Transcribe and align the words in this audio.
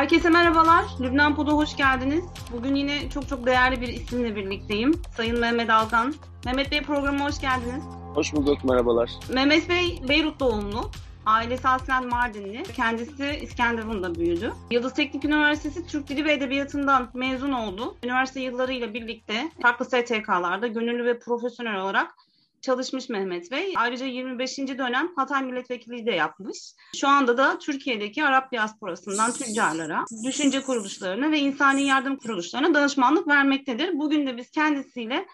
Herkese 0.00 0.30
merhabalar. 0.30 0.84
Lübnan 1.00 1.36
Pod'a 1.36 1.52
hoş 1.52 1.76
geldiniz. 1.76 2.24
Bugün 2.52 2.74
yine 2.74 3.10
çok 3.10 3.28
çok 3.28 3.46
değerli 3.46 3.80
bir 3.80 3.88
isimle 3.88 4.36
birlikteyim. 4.36 5.02
Sayın 5.16 5.38
Mehmet 5.40 5.70
Alkan. 5.70 6.14
Mehmet 6.44 6.70
Bey 6.70 6.82
programa 6.82 7.24
hoş 7.24 7.40
geldiniz. 7.40 7.84
Hoş 8.14 8.32
bulduk, 8.32 8.64
merhabalar. 8.64 9.10
Mehmet 9.32 9.68
Bey 9.68 10.02
Beyrut 10.08 10.40
doğumlu. 10.40 10.90
Ailesi 11.26 11.68
aslen 11.68 12.08
Mardinli. 12.08 12.62
Kendisi 12.62 13.38
İskenderun'da 13.42 14.14
büyüdü. 14.14 14.52
Yıldız 14.70 14.94
Teknik 14.94 15.24
Üniversitesi 15.24 15.86
Türk 15.86 16.08
Dili 16.08 16.24
ve 16.24 16.32
Edebiyatı'ndan 16.32 17.08
mezun 17.14 17.52
oldu. 17.52 17.96
Üniversite 18.04 18.40
yıllarıyla 18.40 18.94
birlikte 18.94 19.50
farklı 19.62 19.84
STK'larda 19.84 20.66
gönüllü 20.66 21.04
ve 21.04 21.18
profesyonel 21.18 21.80
olarak 21.80 22.14
çalışmış 22.62 23.08
Mehmet 23.08 23.50
Bey. 23.50 23.74
Ayrıca 23.76 24.06
25. 24.06 24.58
dönem 24.58 25.08
Hatay 25.16 25.42
Milletvekili 25.42 26.06
de 26.06 26.10
yapmış. 26.10 26.58
Şu 26.96 27.08
anda 27.08 27.38
da 27.38 27.58
Türkiye'deki 27.58 28.24
Arap 28.24 28.52
diasporasından 28.52 29.32
tüccarlara, 29.32 30.04
düşünce 30.24 30.62
kuruluşlarına 30.62 31.30
ve 31.30 31.38
insani 31.38 31.82
yardım 31.82 32.16
kuruluşlarına 32.16 32.74
danışmanlık 32.74 33.28
vermektedir. 33.28 33.98
Bugün 33.98 34.26
de 34.26 34.36
biz 34.36 34.50
kendisiyle 34.50 35.26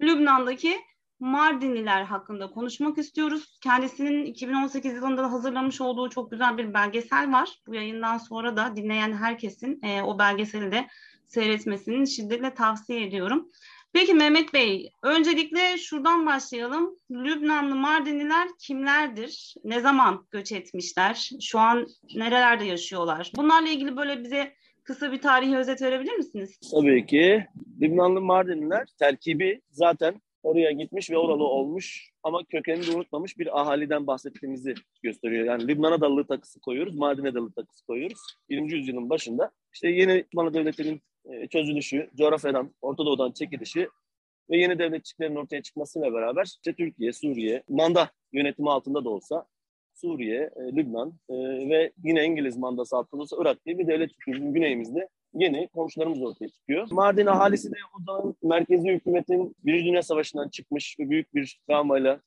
Lübnan'daki 0.00 0.80
Mardinliler 1.20 2.02
hakkında 2.02 2.50
konuşmak 2.50 2.98
istiyoruz. 2.98 3.58
Kendisinin 3.62 4.24
2018 4.24 4.94
yılında 4.94 5.32
hazırlamış 5.32 5.80
olduğu 5.80 6.10
çok 6.10 6.30
güzel 6.30 6.58
bir 6.58 6.74
belgesel 6.74 7.32
var. 7.32 7.62
Bu 7.66 7.74
yayından 7.74 8.18
sonra 8.18 8.56
da 8.56 8.76
dinleyen 8.76 9.12
herkesin 9.12 9.82
e, 9.82 10.02
o 10.02 10.18
belgeseli 10.18 10.72
de 10.72 10.86
seyretmesini 11.26 12.08
şiddetle 12.08 12.54
tavsiye 12.54 13.06
ediyorum. 13.06 13.50
Peki 13.94 14.14
Mehmet 14.14 14.54
Bey, 14.54 14.90
öncelikle 15.02 15.78
şuradan 15.78 16.26
başlayalım. 16.26 16.98
Lübnanlı 17.10 17.74
Mardinliler 17.74 18.48
kimlerdir? 18.58 19.54
Ne 19.64 19.80
zaman 19.80 20.26
göç 20.30 20.52
etmişler? 20.52 21.30
Şu 21.40 21.58
an 21.58 21.86
nerelerde 22.14 22.64
yaşıyorlar? 22.64 23.32
Bunlarla 23.36 23.68
ilgili 23.68 23.96
böyle 23.96 24.22
bize 24.22 24.54
kısa 24.84 25.12
bir 25.12 25.20
tarihi 25.20 25.56
özet 25.56 25.82
verebilir 25.82 26.12
misiniz? 26.12 26.58
Tabii 26.70 27.06
ki. 27.06 27.46
Lübnanlı 27.80 28.20
Mardinliler 28.20 28.86
terkibi 28.98 29.60
zaten 29.70 30.20
oraya 30.42 30.70
gitmiş 30.70 31.10
ve 31.10 31.18
oralı 31.18 31.44
olmuş 31.44 32.10
ama 32.22 32.44
kökenini 32.44 32.96
unutmamış 32.96 33.38
bir 33.38 33.60
ahaliden 33.60 34.06
bahsettiğimizi 34.06 34.74
gösteriyor. 35.02 35.46
Yani 35.46 35.68
Lübnan'a 35.68 36.00
dalı 36.00 36.26
takısı 36.26 36.60
koyuyoruz, 36.60 36.94
Mardin'e 36.96 37.34
dalı 37.34 37.52
takısı 37.52 37.86
koyuyoruz. 37.86 38.20
20. 38.48 38.72
yüzyılın 38.72 39.10
başında 39.10 39.50
işte 39.72 39.88
yeni 39.88 40.24
Osmanlı 40.28 40.54
Devleti'nin 40.54 41.02
e, 41.24 41.46
çözülüşü, 41.46 42.10
coğrafyadan, 42.14 42.74
Orta 42.82 43.06
Doğu'dan 43.06 43.32
çekilişi 43.32 43.88
ve 44.50 44.56
yeni 44.56 44.78
devletçiklerin 44.78 45.36
ortaya 45.36 45.62
çıkmasıyla 45.62 46.12
beraber 46.12 46.44
işte 46.44 46.72
Türkiye, 46.72 47.12
Suriye, 47.12 47.62
manda 47.68 48.10
yönetimi 48.32 48.70
altında 48.70 49.04
da 49.04 49.10
olsa 49.10 49.46
Suriye, 49.94 50.50
e, 50.56 50.76
Lübnan 50.76 51.14
e, 51.28 51.34
ve 51.68 51.92
yine 52.04 52.24
İngiliz 52.24 52.56
mandası 52.56 52.96
altında 52.96 53.22
olsa 53.22 53.36
Irak 53.40 53.66
diye 53.66 53.78
bir 53.78 53.86
devlet 53.86 54.10
bizim 54.26 54.54
güneyimizde 54.54 55.08
yeni 55.34 55.68
komşularımız 55.68 56.22
ortaya 56.22 56.48
çıkıyor. 56.48 56.88
Mardin 56.90 57.26
ahalisi 57.26 57.72
de 57.72 57.76
o 57.98 58.02
zaman 58.04 58.34
merkezi 58.42 58.88
hükümetin 58.88 59.56
Birinci 59.64 59.84
Dünya 59.84 60.02
Savaşı'ndan 60.02 60.48
çıkmış 60.48 60.96
ve 61.00 61.10
büyük 61.10 61.34
bir 61.34 61.60
travmayla 61.68 62.20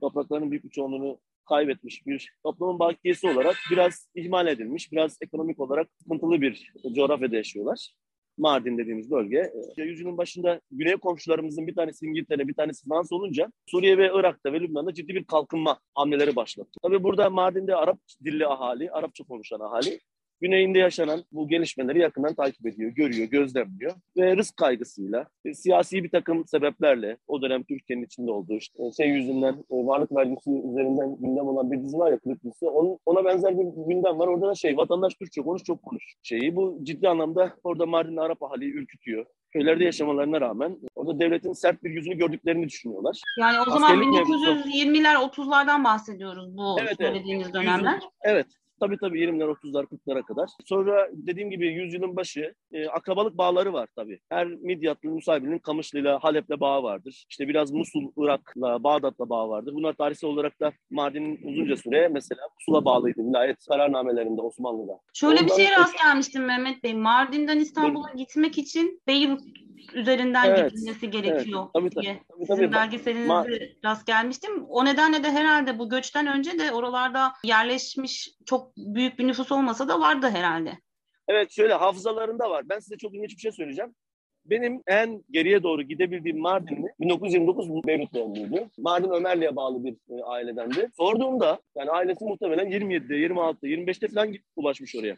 topraklarının 0.00 0.50
büyük 0.50 0.64
bir 0.64 0.70
çoğunluğunu 0.70 1.18
kaybetmiş 1.48 2.06
bir 2.06 2.32
toplumun 2.42 2.78
bakiyesi 2.78 3.28
olarak 3.28 3.56
biraz 3.70 4.08
ihmal 4.14 4.46
edilmiş, 4.46 4.92
biraz 4.92 5.18
ekonomik 5.20 5.60
olarak 5.60 5.88
sıkıntılı 6.02 6.40
bir 6.40 6.72
coğrafyada 6.94 7.36
yaşıyorlar. 7.36 7.94
Mardin 8.40 8.78
dediğimiz 8.78 9.10
bölge. 9.10 9.52
E, 9.78 9.82
yüzyılın 9.82 10.18
başında 10.18 10.60
güney 10.70 10.96
komşularımızın 10.96 11.66
bir 11.66 11.74
tanesi 11.74 12.06
İngiltere, 12.06 12.48
bir 12.48 12.54
tanesi 12.54 12.88
Fransa 12.88 13.16
olunca 13.16 13.52
Suriye 13.66 13.98
ve 13.98 14.10
Irak'ta 14.14 14.52
ve 14.52 14.60
Lübnan'da 14.60 14.94
ciddi 14.94 15.14
bir 15.14 15.24
kalkınma 15.24 15.78
hamleleri 15.94 16.36
başlattı. 16.36 16.80
Tabii 16.82 17.02
burada 17.02 17.30
Mardin'de 17.30 17.76
Arap 17.76 17.98
dilli 18.24 18.46
ahali, 18.46 18.90
Arapça 18.90 19.24
konuşan 19.24 19.60
ahali 19.60 20.00
güneyinde 20.40 20.78
yaşanan 20.78 21.24
bu 21.32 21.48
gelişmeleri 21.48 21.98
yakından 21.98 22.34
takip 22.34 22.66
ediyor, 22.66 22.90
görüyor, 22.90 23.28
gözlemliyor 23.28 23.92
ve 24.16 24.36
rızk 24.36 24.56
kaygısıyla, 24.56 25.26
e, 25.44 25.54
siyasi 25.54 26.04
bir 26.04 26.10
takım 26.10 26.46
sebeplerle 26.46 27.16
o 27.28 27.42
dönem 27.42 27.62
Türkiye'nin 27.62 28.04
içinde 28.04 28.30
olduğu 28.30 28.56
işte 28.56 28.82
şey 28.96 29.08
yüzünden 29.08 29.52
e, 29.52 29.86
varlık 29.86 30.16
vergisi 30.16 30.50
üzerinden 30.50 31.16
gündem 31.20 31.48
olan 31.48 31.72
bir 31.72 31.82
dizi 31.82 31.98
var 31.98 32.12
ya 32.12 32.18
klip 32.18 32.42
dizisi. 32.44 32.66
Onun, 32.66 32.98
ona 33.06 33.24
benzer 33.24 33.58
bir 33.58 33.64
gündem 33.88 34.18
var. 34.18 34.28
Orada 34.28 34.48
da 34.48 34.54
şey 34.54 34.76
vatandaş 34.76 35.14
Türkçe 35.14 35.42
konuş 35.42 35.62
çok 35.64 35.82
konuş 35.82 36.14
şeyi. 36.22 36.56
Bu 36.56 36.78
ciddi 36.82 37.08
anlamda 37.08 37.54
orada 37.64 37.86
Mardin'de 37.86 38.20
Arap 38.20 38.42
ahaliyi 38.42 38.72
ürkütüyor 38.72 39.26
köylerde 39.52 39.84
yaşamalarına 39.84 40.40
rağmen 40.40 40.78
orada 40.94 41.20
devletin 41.20 41.52
sert 41.52 41.84
bir 41.84 41.90
yüzünü 41.90 42.14
gördüklerini 42.14 42.68
düşünüyorlar. 42.68 43.20
Yani 43.38 43.60
o 43.60 43.70
zaman 43.70 44.02
1920'ler 44.02 45.14
30'lardan 45.14 45.84
bahsediyoruz 45.84 46.56
bu 46.56 46.76
evet, 46.80 46.96
söylediğiniz 47.00 47.46
evet. 47.46 47.54
dönemler. 47.54 48.00
Evet. 48.22 48.46
Tabii 48.80 48.98
tabii 48.98 49.20
20'ler 49.20 49.44
30'lar 49.44 49.86
40'lara 49.86 50.22
kadar. 50.22 50.50
Sonra 50.64 51.08
dediğim 51.12 51.50
gibi 51.50 51.66
yüzyılın 51.66 52.16
başı 52.16 52.54
e, 52.72 52.88
akrabalık 52.88 53.38
bağları 53.38 53.72
var 53.72 53.88
tabii. 53.96 54.20
Her 54.28 54.46
Midyatlı 54.46 55.16
Nusaybin'in 55.16 55.58
Kamışlı'yla 55.58 56.18
Halep'le 56.24 56.60
bağı 56.60 56.82
vardır. 56.82 57.24
İşte 57.30 57.48
biraz 57.48 57.72
Musul, 57.72 58.12
Irak'la, 58.16 58.82
Bağdat'la 58.84 59.28
bağı 59.28 59.48
vardır. 59.48 59.74
Bunlar 59.74 59.92
tarihsel 59.92 60.30
olarak 60.30 60.60
da 60.60 60.72
Mardin'in 60.90 61.40
uzunca 61.44 61.76
süre 61.76 62.08
mesela 62.08 62.40
Musul'a 62.54 62.84
bağlıydı 62.84 63.22
vilayet 63.22 63.66
kararnamelerinde 63.68 64.40
Osmanlı'da. 64.40 65.00
Şöyle 65.14 65.34
Ondan 65.34 65.46
bir 65.46 65.62
şeye 65.62 65.70
rast 65.70 65.98
gelmiştim 65.98 66.44
Mehmet 66.44 66.84
Bey. 66.84 66.94
Mardin'den 66.94 67.58
İstanbul'a 67.58 68.10
gitmek 68.16 68.58
için 68.58 69.02
Beyrut 69.06 69.40
üzerinden 69.94 70.48
evet, 70.48 70.70
gidilmesi 70.70 71.10
gerekiyor 71.10 71.60
evet, 71.62 71.92
tabii, 71.92 72.02
diye. 72.02 72.14
Tabii, 72.14 72.46
tabii, 72.46 72.46
Sizin 72.46 72.72
belgeselinizi 72.72 73.28
Ma- 73.28 73.84
rast 73.84 74.06
gelmiştim. 74.06 74.64
O 74.68 74.84
nedenle 74.84 75.24
de 75.24 75.30
herhalde 75.30 75.78
bu 75.78 75.88
göçten 75.88 76.26
önce 76.26 76.58
de 76.58 76.72
oralarda 76.72 77.32
yerleşmiş 77.44 78.30
çok 78.46 78.76
büyük 78.76 79.18
bir 79.18 79.26
nüfus 79.26 79.52
olmasa 79.52 79.88
da 79.88 80.00
vardı 80.00 80.30
herhalde. 80.30 80.78
Evet 81.28 81.50
şöyle 81.50 81.74
hafızalarında 81.74 82.50
var. 82.50 82.68
Ben 82.68 82.78
size 82.78 82.96
çok 82.96 83.14
ilginç 83.14 83.36
bir 83.36 83.40
şey 83.40 83.52
söyleyeceğim. 83.52 83.94
Benim 84.44 84.82
en 84.86 85.24
geriye 85.30 85.62
doğru 85.62 85.82
gidebildiğim 85.82 86.40
Mardinli 86.40 86.86
1929 87.00 87.68
Beyrut 87.86 88.14
doğumluydu. 88.14 88.70
Mardin 88.78 89.10
Ömerli'ye 89.10 89.56
bağlı 89.56 89.84
bir 89.84 89.96
e, 90.10 90.22
ailedendi. 90.24 90.90
Sorduğumda 90.96 91.60
yani 91.76 91.90
ailesi 91.90 92.24
muhtemelen 92.24 92.70
27'de, 92.70 93.14
26'da, 93.14 93.68
25'te 93.68 94.08
falan 94.08 94.34
ulaşmış 94.56 94.96
oraya. 94.96 95.16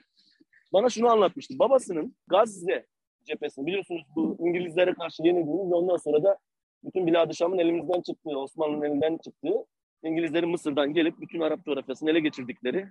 Bana 0.73 0.89
şunu 0.89 1.11
anlatmıştı. 1.11 1.59
Babasının 1.59 2.17
Gazze 2.27 2.87
cephesini 3.27 3.67
biliyorsunuz 3.67 4.03
bu 4.17 4.37
İngilizlere 4.41 4.95
karşı 4.95 5.23
yenildiğimiz 5.23 5.71
ve 5.71 5.75
ondan 5.75 5.97
sonra 5.97 6.23
da 6.23 6.39
bütün 6.85 7.07
Bilad-ı 7.07 7.35
Şam'ın 7.35 7.59
elimizden 7.59 8.01
çıktığı, 8.01 8.39
Osmanlı'nın 8.39 8.83
elinden 8.83 9.19
çıktığı, 9.25 9.65
İngilizlerin 10.03 10.49
Mısır'dan 10.49 10.95
gelip 10.95 11.21
bütün 11.21 11.41
Arap 11.41 11.65
coğrafyasını 11.65 12.11
ele 12.11 12.21
geçirdikleri, 12.21 12.87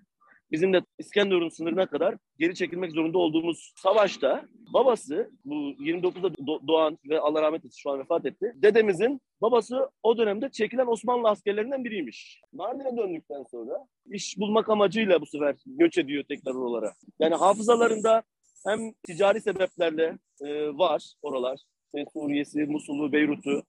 bizim 0.52 0.74
de 0.74 0.82
İskenderun 1.00 1.50
sınırına 1.50 1.86
kadar 1.86 2.16
geri 2.40 2.56
çekilmek 2.56 2.92
zorunda 2.92 3.18
olduğumuz 3.18 3.74
savaşta 3.76 4.46
babası, 4.74 5.32
bu 5.46 5.56
29'da 5.56 6.68
doğan 6.68 6.98
ve 7.10 7.20
Allah 7.20 7.42
rahmet 7.42 7.64
eylesin 7.64 7.80
şu 7.82 7.90
an 7.92 8.00
vefat 8.00 8.26
etti, 8.26 8.54
dedemizin 8.56 9.22
babası 9.42 9.90
o 10.04 10.18
dönemde 10.18 10.50
çekilen 10.50 10.88
Osmanlı 10.88 11.30
askerlerinden 11.30 11.84
biriymiş. 11.84 12.42
Mardin'e 12.54 12.98
döndükten 12.98 13.44
sonra 13.44 13.88
iş 14.12 14.40
bulmak 14.40 14.70
amacıyla 14.70 15.22
bu 15.22 15.26
sefer 15.26 15.56
göç 15.66 15.98
ediyor 15.98 16.24
tekrar 16.24 16.56
oralara. 16.56 16.94
Yani 17.20 17.36
hafızalarında 17.36 18.24
hem 18.66 18.94
ticari 19.04 19.42
sebeplerle 19.42 20.18
e, 20.42 20.68
var 20.78 21.14
oralar. 21.22 21.60
İşte 21.86 22.06
Suriye'si, 22.14 22.66
Musul'u, 22.66 23.12
Beyrut'u 23.12 23.64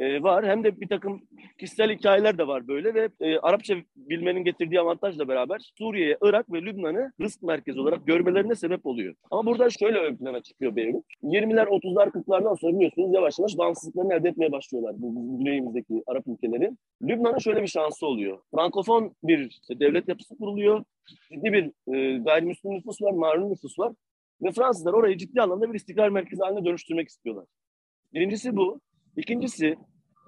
e, 0.00 0.22
var. 0.22 0.46
Hem 0.46 0.64
de 0.64 0.80
bir 0.80 0.88
takım 0.88 1.22
kişisel 1.58 1.90
hikayeler 1.90 2.38
de 2.38 2.46
var 2.46 2.68
böyle 2.68 2.94
ve 2.94 3.08
e, 3.20 3.38
Arapça 3.38 3.74
bilmenin 3.96 4.44
getirdiği 4.44 4.80
avantajla 4.80 5.28
beraber 5.28 5.72
Suriye'ye, 5.78 6.18
Irak 6.22 6.52
ve 6.52 6.62
Lübnan'ı 6.62 7.12
rızk 7.20 7.42
merkezi 7.42 7.80
olarak 7.80 8.06
görmelerine 8.06 8.54
sebep 8.54 8.86
oluyor. 8.86 9.14
Ama 9.30 9.46
burada 9.46 9.70
şöyle 9.70 9.98
ön 9.98 10.16
plana 10.16 10.42
çıkıyor 10.42 10.76
Beyrut. 10.76 11.04
20'ler, 11.22 11.66
30'lar, 11.66 12.10
40'lardan 12.10 12.60
sonra 12.60 12.76
biliyorsunuz 12.76 13.14
yavaş 13.14 13.38
yavaş 13.38 13.58
bağımsızlıklarını 13.58 14.14
elde 14.14 14.28
etmeye 14.28 14.52
başlıyorlar 14.52 14.94
bu 14.98 15.38
güneyimizdeki 15.38 16.02
Arap 16.06 16.24
ülkeleri. 16.26 16.70
Lübnan'ın 17.02 17.38
şöyle 17.38 17.62
bir 17.62 17.66
şansı 17.66 18.06
oluyor. 18.06 18.38
Frankofon 18.54 19.14
bir 19.22 19.60
devlet 19.70 20.08
yapısı 20.08 20.36
kuruluyor. 20.36 20.84
Ciddi 21.32 21.52
bir 21.52 21.94
e, 21.94 22.18
gayrimüslim 22.18 22.72
nüfus 22.72 23.02
var, 23.02 23.12
malum 23.12 23.50
nüfus 23.50 23.78
var. 23.78 23.92
Ve 24.42 24.52
Fransızlar 24.52 24.92
orayı 24.92 25.16
ciddi 25.16 25.42
anlamda 25.42 25.68
bir 25.68 25.74
istikrar 25.74 26.08
merkezi 26.08 26.42
haline 26.42 26.64
dönüştürmek 26.64 27.08
istiyorlar. 27.08 27.44
Birincisi 28.14 28.56
bu. 28.56 28.80
İkincisi 29.16 29.76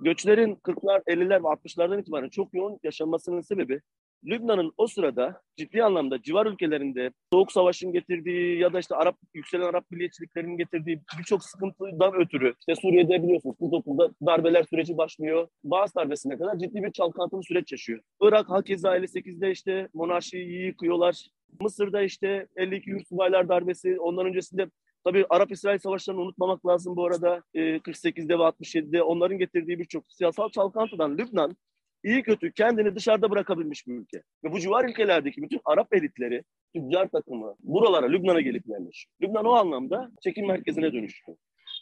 göçlerin 0.00 0.54
40'lar, 0.54 1.02
50'ler 1.04 1.44
ve 1.44 1.48
60'lardan 1.48 2.00
itibaren 2.00 2.28
çok 2.28 2.54
yoğun 2.54 2.78
yaşanmasının 2.82 3.40
sebebi 3.40 3.80
Lübnan'ın 4.24 4.72
o 4.76 4.86
sırada 4.86 5.42
ciddi 5.56 5.84
anlamda 5.84 6.22
civar 6.22 6.46
ülkelerinde 6.46 7.10
Soğuk 7.32 7.52
Savaş'ın 7.52 7.92
getirdiği 7.92 8.58
ya 8.58 8.72
da 8.72 8.78
işte 8.78 8.94
Arap 8.94 9.16
yükselen 9.34 9.64
Arap 9.64 9.90
milliyetçiliklerinin 9.90 10.56
getirdiği 10.56 11.02
birçok 11.18 11.44
sıkıntıdan 11.44 12.14
ötürü 12.14 12.54
işte 12.60 12.80
Suriye'de 12.80 13.22
biliyorsunuz 13.22 13.56
49'da 13.60 14.14
darbeler 14.26 14.64
süreci 14.70 14.96
başlıyor. 14.96 15.48
Bazı 15.64 15.94
darbesine 15.94 16.38
kadar 16.38 16.58
ciddi 16.58 16.82
bir 16.82 16.92
çalkantılı 16.92 17.42
süreç 17.42 17.72
yaşıyor. 17.72 18.00
Irak 18.20 18.50
hakeza 18.50 18.96
58'de 18.96 19.50
işte 19.50 19.88
monarşiyi 19.94 20.66
yıkıyorlar. 20.66 21.26
Mısır'da 21.60 22.02
işte 22.02 22.46
52 22.56 22.90
Yurtsubaylar 22.90 23.48
darbesi, 23.48 24.00
ondan 24.00 24.26
öncesinde 24.26 24.66
Tabii 25.04 25.26
Arap-İsrail 25.30 25.78
savaşlarını 25.78 26.20
unutmamak 26.20 26.66
lazım 26.66 26.96
bu 26.96 27.06
arada. 27.06 27.42
E, 27.54 27.78
48'de 27.78 28.38
ve 28.38 28.42
67'de 28.42 29.02
onların 29.02 29.38
getirdiği 29.38 29.78
birçok 29.78 30.04
siyasal 30.12 30.48
çalkantıdan 30.48 31.18
Lübnan 31.18 31.56
iyi 32.04 32.22
kötü 32.22 32.52
kendini 32.52 32.94
dışarıda 32.94 33.30
bırakabilmiş 33.30 33.86
bir 33.86 33.92
ülke. 33.92 34.22
Ve 34.44 34.52
bu 34.52 34.60
civar 34.60 34.84
ülkelerdeki 34.88 35.42
bütün 35.42 35.60
Arap 35.64 35.94
elitleri, 35.94 36.44
tüccar 36.74 37.08
takımı 37.08 37.54
buralara, 37.60 38.06
Lübnan'a 38.06 38.40
gelip 38.40 38.68
yerleşiyor. 38.68 39.12
Lübnan 39.22 39.44
o 39.44 39.52
anlamda 39.52 40.10
çekim 40.22 40.46
merkezine 40.46 40.92
dönüştü. 40.92 41.32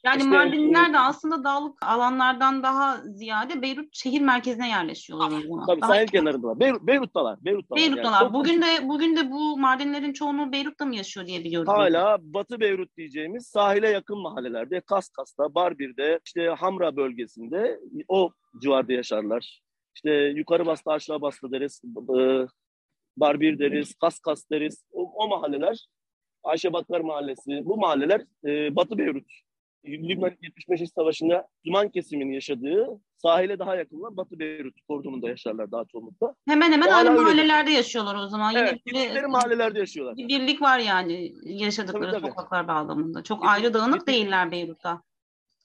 Yani 0.04 0.16
işte, 0.16 0.30
Mardinliler 0.30 0.92
de 0.92 0.98
aslında 0.98 1.44
dağlık 1.44 1.86
alanlardan 1.86 2.62
daha 2.62 2.96
ziyade 2.96 3.62
Beyrut 3.62 3.88
şehir 3.92 4.20
merkezine 4.20 4.68
yerleşiyorlar 4.68 5.26
o 5.26 5.40
zaman. 5.40 5.66
Tabii 5.66 5.80
sahil 5.80 6.06
kenarındalar. 6.06 6.60
Beyrut, 6.60 6.82
Beyrut'talar. 6.82 7.44
Beyrut'talar. 7.44 7.82
Beyrut'talar. 7.82 8.22
Yani 8.22 8.32
bugün 8.32 8.62
de 8.62 8.88
bugün 8.88 9.16
de 9.16 9.30
bu 9.30 9.58
Mardinlerin 9.58 10.12
çoğunluğu 10.12 10.52
Beyrut'ta 10.52 10.84
mı 10.86 10.96
yaşıyor 10.96 11.26
diye 11.26 11.44
biliyorum. 11.44 11.72
Hala 11.72 12.18
Batı 12.20 12.60
Beyrut 12.60 12.96
diyeceğimiz 12.96 13.46
sahile 13.46 13.88
yakın 13.88 14.18
mahallelerde, 14.18 14.80
Kaskas'ta, 14.80 15.54
Barbir'de, 15.54 16.20
işte 16.24 16.46
Hamra 16.46 16.96
bölgesinde 16.96 17.80
o 18.08 18.32
civarda 18.62 18.92
yaşarlar. 18.92 19.60
İşte 19.94 20.12
yukarı 20.14 20.66
bastı 20.66 20.90
aşağı 20.90 21.20
bastı 21.20 21.52
deriz. 21.52 21.82
Barbir 23.16 23.58
deriz, 23.58 23.94
Kaskas 23.94 24.50
deriz. 24.50 24.84
O, 24.92 25.12
o 25.14 25.28
mahalleler 25.28 25.86
Ayşe 26.42 26.72
Baklar 26.72 27.00
Mahallesi. 27.00 27.64
Bu 27.64 27.76
mahalleler 27.76 28.22
e, 28.44 28.76
Batı 28.76 28.98
Beyrut 28.98 29.26
Lübnan 29.84 30.32
75. 30.42 30.90
Savaşı'nda 30.90 31.48
Müslüman 31.56 31.88
kesimin 31.88 32.32
yaşadığı 32.32 32.86
sahile 33.16 33.58
daha 33.58 33.76
yakın 33.76 34.00
olan 34.00 34.16
Batı 34.16 34.38
Beyrut 34.38 34.80
kordonunda 34.88 35.28
yaşarlar 35.28 35.72
daha 35.72 35.84
çoğunlukla. 35.84 36.34
Hemen 36.48 36.72
hemen 36.72 36.88
aynı 36.88 37.10
mahallelerde 37.10 37.70
yaşıyorlar 37.70 38.14
o 38.14 38.28
zaman. 38.28 38.54
Evet, 38.56 38.80
Yine 38.86 39.26
mahallelerde 39.26 39.78
yaşıyorlar. 39.78 40.16
Bir 40.16 40.28
birlik 40.28 40.62
var 40.62 40.78
yani 40.78 41.32
yaşadıkları 41.44 42.10
tabii, 42.10 42.20
tabii. 42.20 42.30
sokaklar 42.30 42.68
bağlamında. 42.68 43.22
Çok 43.22 43.42
Kesinlikle. 43.42 43.64
ayrı 43.64 43.74
dağınık 43.74 44.06
değiller 44.06 44.50
Beyrut'ta. 44.50 45.02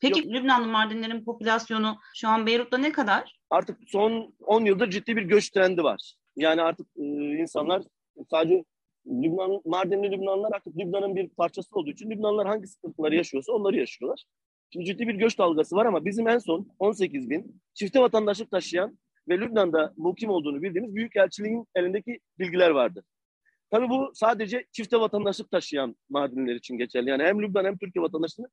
Peki 0.02 0.20
Yok. 0.20 0.30
Lübnanlı 0.30 0.68
Mardinlerin 0.68 1.26
popülasyonu 1.26 1.98
şu 2.16 2.28
an 2.28 2.46
Beyrut'ta 2.46 2.78
ne 2.78 2.92
kadar? 2.92 3.40
Artık 3.50 3.78
son 3.88 4.36
10 4.40 4.66
yıldır 4.66 4.90
ciddi 4.90 5.16
bir 5.16 5.24
göç 5.24 5.50
trendi 5.50 5.84
var. 5.84 6.14
Yani 6.36 6.62
artık 6.62 6.88
e, 6.98 7.04
insanlar 7.38 7.84
sadece 8.30 8.64
Lübnan, 9.08 9.62
Mardinli 9.66 10.12
Lübnanlar 10.12 10.52
artık 10.56 10.78
Lübnan'ın 10.78 11.16
bir 11.16 11.30
parçası 11.30 11.76
olduğu 11.76 11.90
için 11.90 12.10
Lübnanlar 12.10 12.48
hangi 12.48 12.68
sıkıntıları 12.68 13.16
yaşıyorsa 13.16 13.54
onları 13.54 13.78
yaşıyorlar. 13.78 14.26
Şimdi 14.74 14.86
ciddi 14.86 15.08
bir 15.08 15.16
göç 15.16 15.38
dalgası 15.38 15.76
var 15.76 15.86
ama 15.86 16.06
bizim 16.06 16.28
en 16.28 16.38
son 16.38 16.68
18 16.80 17.30
bin 17.30 17.62
çifte 17.74 18.00
vatandaşlık 18.00 18.52
taşıyan 18.52 18.98
ve 19.30 19.40
Lübnan'da 19.40 19.94
mukim 19.98 20.30
olduğunu 20.30 20.62
bildiğimiz 20.62 20.96
büyükelçiliğin 20.96 21.68
elindeki 21.76 22.20
bilgiler 22.40 22.70
vardı. 22.70 23.04
Tabii 23.72 23.90
bu 23.90 24.12
sadece 24.14 24.66
çifte 24.72 25.00
vatandaşlık 25.00 25.52
taşıyan 25.52 25.96
Mardinliler 26.10 26.56
için 26.56 26.78
geçerli. 26.78 27.10
Yani 27.10 27.24
hem 27.24 27.42
Lübnan 27.42 27.66
hem 27.66 27.78
Türkiye 27.78 28.04
vatandaşlığını 28.04 28.48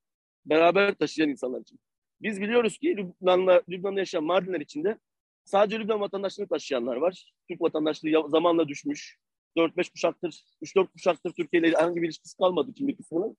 beraber 0.46 0.94
taşıyan 0.94 1.30
insanlar 1.30 1.60
için. 1.60 1.78
Biz 2.22 2.40
biliyoruz 2.40 2.78
ki 2.78 2.96
Lübnan'la, 2.96 3.62
Lübnan'da 3.68 4.00
yaşayan 4.00 4.24
Mardinler 4.24 4.60
içinde 4.60 4.98
sadece 5.44 5.80
Lübnan 5.80 6.00
vatandaşlığını 6.00 6.48
taşıyanlar 6.48 6.96
var. 6.96 7.32
Türk 7.48 7.60
vatandaşlığı 7.60 8.30
zamanla 8.30 8.68
düşmüş. 8.68 9.18
4-5 9.56 9.92
kuşaktır, 9.92 10.44
3-4 10.62 10.86
kuşaktır 10.92 11.32
Türkiye 11.32 11.62
ile 11.62 11.68
herhangi 11.68 12.02
bir 12.02 12.06
ilişkisi 12.06 12.36
kalmadı 12.36 12.72
kim 12.74 12.88
bir 12.88 12.96
kısmının. 12.96 13.36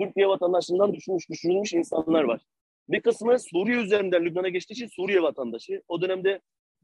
Türkiye 0.00 0.28
vatandaşlığından 0.28 0.94
düşmüş, 0.94 1.30
düşürülmüş 1.30 1.72
insanlar 1.72 2.22
var. 2.22 2.40
Bir 2.88 3.00
kısmı 3.00 3.38
Suriye 3.38 3.76
üzerinden 3.76 4.24
Lübnan'a 4.24 4.48
geçtiği 4.48 4.72
için 4.72 4.86
Suriye 4.86 5.22
vatandaşı. 5.22 5.82
O 5.88 6.02
dönemde 6.02 6.40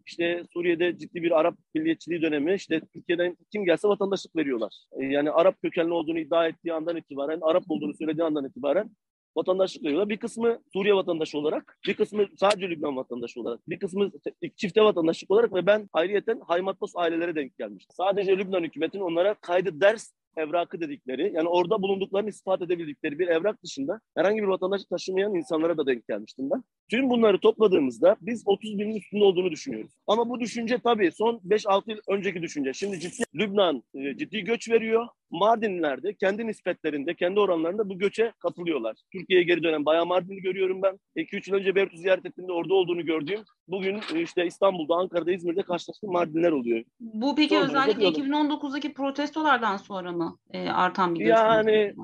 işte 0.06 0.44
Suriye'de 0.52 0.98
ciddi 0.98 1.22
bir 1.22 1.40
Arap 1.40 1.54
milliyetçiliği 1.74 2.22
dönemi 2.22 2.54
işte 2.54 2.80
Türkiye'den 2.92 3.36
kim 3.52 3.64
gelse 3.64 3.88
vatandaşlık 3.88 4.36
veriyorlar. 4.36 4.84
Yani 4.98 5.30
Arap 5.30 5.62
kökenli 5.62 5.92
olduğunu 5.92 6.18
iddia 6.18 6.48
ettiği 6.48 6.72
andan 6.72 6.96
itibaren, 6.96 7.38
Arap 7.42 7.64
olduğunu 7.68 7.94
söylediği 7.94 8.24
andan 8.24 8.44
itibaren 8.44 8.90
vatandaşlık 9.36 9.84
veriyorlar. 9.84 10.08
Bir 10.08 10.16
kısmı 10.16 10.58
Suriye 10.72 10.94
vatandaşı 10.94 11.38
olarak, 11.38 11.78
bir 11.86 11.94
kısmı 11.94 12.26
sadece 12.40 12.70
Lübnan 12.70 12.96
vatandaşı 12.96 13.40
olarak, 13.40 13.68
bir 13.68 13.78
kısmı 13.78 14.10
çifte 14.56 14.82
vatandaşlık 14.82 15.30
olarak 15.30 15.54
ve 15.54 15.66
ben 15.66 15.88
ayrıyeten 15.92 16.40
Haymatlos 16.46 16.92
ailelere 16.96 17.34
denk 17.34 17.58
gelmiştim. 17.58 17.94
Sadece 17.96 18.38
Lübnan 18.38 18.62
hükümetinin 18.62 19.02
onlara 19.02 19.34
kaydı 19.34 19.80
ders 19.80 20.12
evrakı 20.36 20.80
dedikleri 20.80 21.32
yani 21.34 21.48
orada 21.48 21.82
bulunduklarını 21.82 22.28
ispat 22.28 22.62
edebildikleri 22.62 23.18
bir 23.18 23.28
evrak 23.28 23.62
dışında 23.62 24.00
herhangi 24.16 24.42
bir 24.42 24.46
vatandaşı 24.46 24.88
taşımayan 24.88 25.34
insanlara 25.34 25.76
da 25.76 25.86
denk 25.86 26.08
gelmiştim 26.08 26.50
ben. 26.50 26.64
Tüm 26.90 27.10
bunları 27.10 27.38
topladığımızda 27.38 28.16
biz 28.20 28.42
30 28.46 28.78
binin 28.78 28.96
üstünde 28.96 29.24
olduğunu 29.24 29.50
düşünüyoruz. 29.50 29.92
Ama 30.06 30.28
bu 30.28 30.40
düşünce 30.40 30.78
tabii 30.78 31.12
son 31.12 31.40
5-6 31.48 31.90
yıl 31.90 31.98
önceki 32.08 32.42
düşünce. 32.42 32.72
Şimdi 32.72 33.00
ciddi 33.00 33.22
Lübnan 33.34 33.82
e, 33.94 34.16
ciddi 34.16 34.44
göç 34.44 34.70
veriyor. 34.70 35.06
Mardinliler 35.30 36.02
de 36.02 36.14
kendi 36.14 36.46
nispetlerinde, 36.46 37.14
kendi 37.14 37.40
oranlarında 37.40 37.88
bu 37.88 37.98
göçe 37.98 38.32
katılıyorlar. 38.38 38.96
Türkiye'ye 39.12 39.44
geri 39.44 39.62
dönen 39.62 39.84
bayağı 39.84 40.06
Mardin'i 40.06 40.40
görüyorum 40.40 40.82
ben. 40.82 40.98
2-3 41.16 41.50
yıl 41.50 41.56
önce 41.56 41.74
Beyrut'u 41.74 41.96
ziyaret 41.96 42.26
ettiğimde 42.26 42.52
orada 42.52 42.74
olduğunu 42.74 43.04
gördüğüm, 43.06 43.40
bugün 43.68 44.00
e, 44.14 44.22
işte 44.22 44.46
İstanbul'da, 44.46 44.94
Ankara'da, 44.94 45.32
İzmir'de 45.32 45.62
karşılaştığım 45.62 46.12
Mardinler 46.12 46.52
oluyor. 46.52 46.84
Bu 47.00 47.34
peki 47.34 47.58
özellikle 47.58 48.04
2019'daki 48.04 48.94
protestolardan 48.94 49.76
sonra 49.76 50.12
mı 50.12 50.38
e, 50.50 50.68
artan 50.68 51.14
bir 51.14 51.20
göç? 51.20 51.28
Yani 51.28 51.94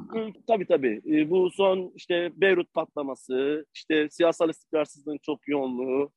tabii 0.47 0.67
tabii. 0.67 1.01
E, 1.07 1.31
bu 1.31 1.51
son 1.51 1.93
işte 1.95 2.31
Beyrut 2.35 2.73
patlaması, 2.73 3.67
işte 3.75 4.09
siyasal 4.11 4.49
istikrarsızlığın 4.69 5.19
çok 5.23 5.49
yoğunluğu, 5.49 6.11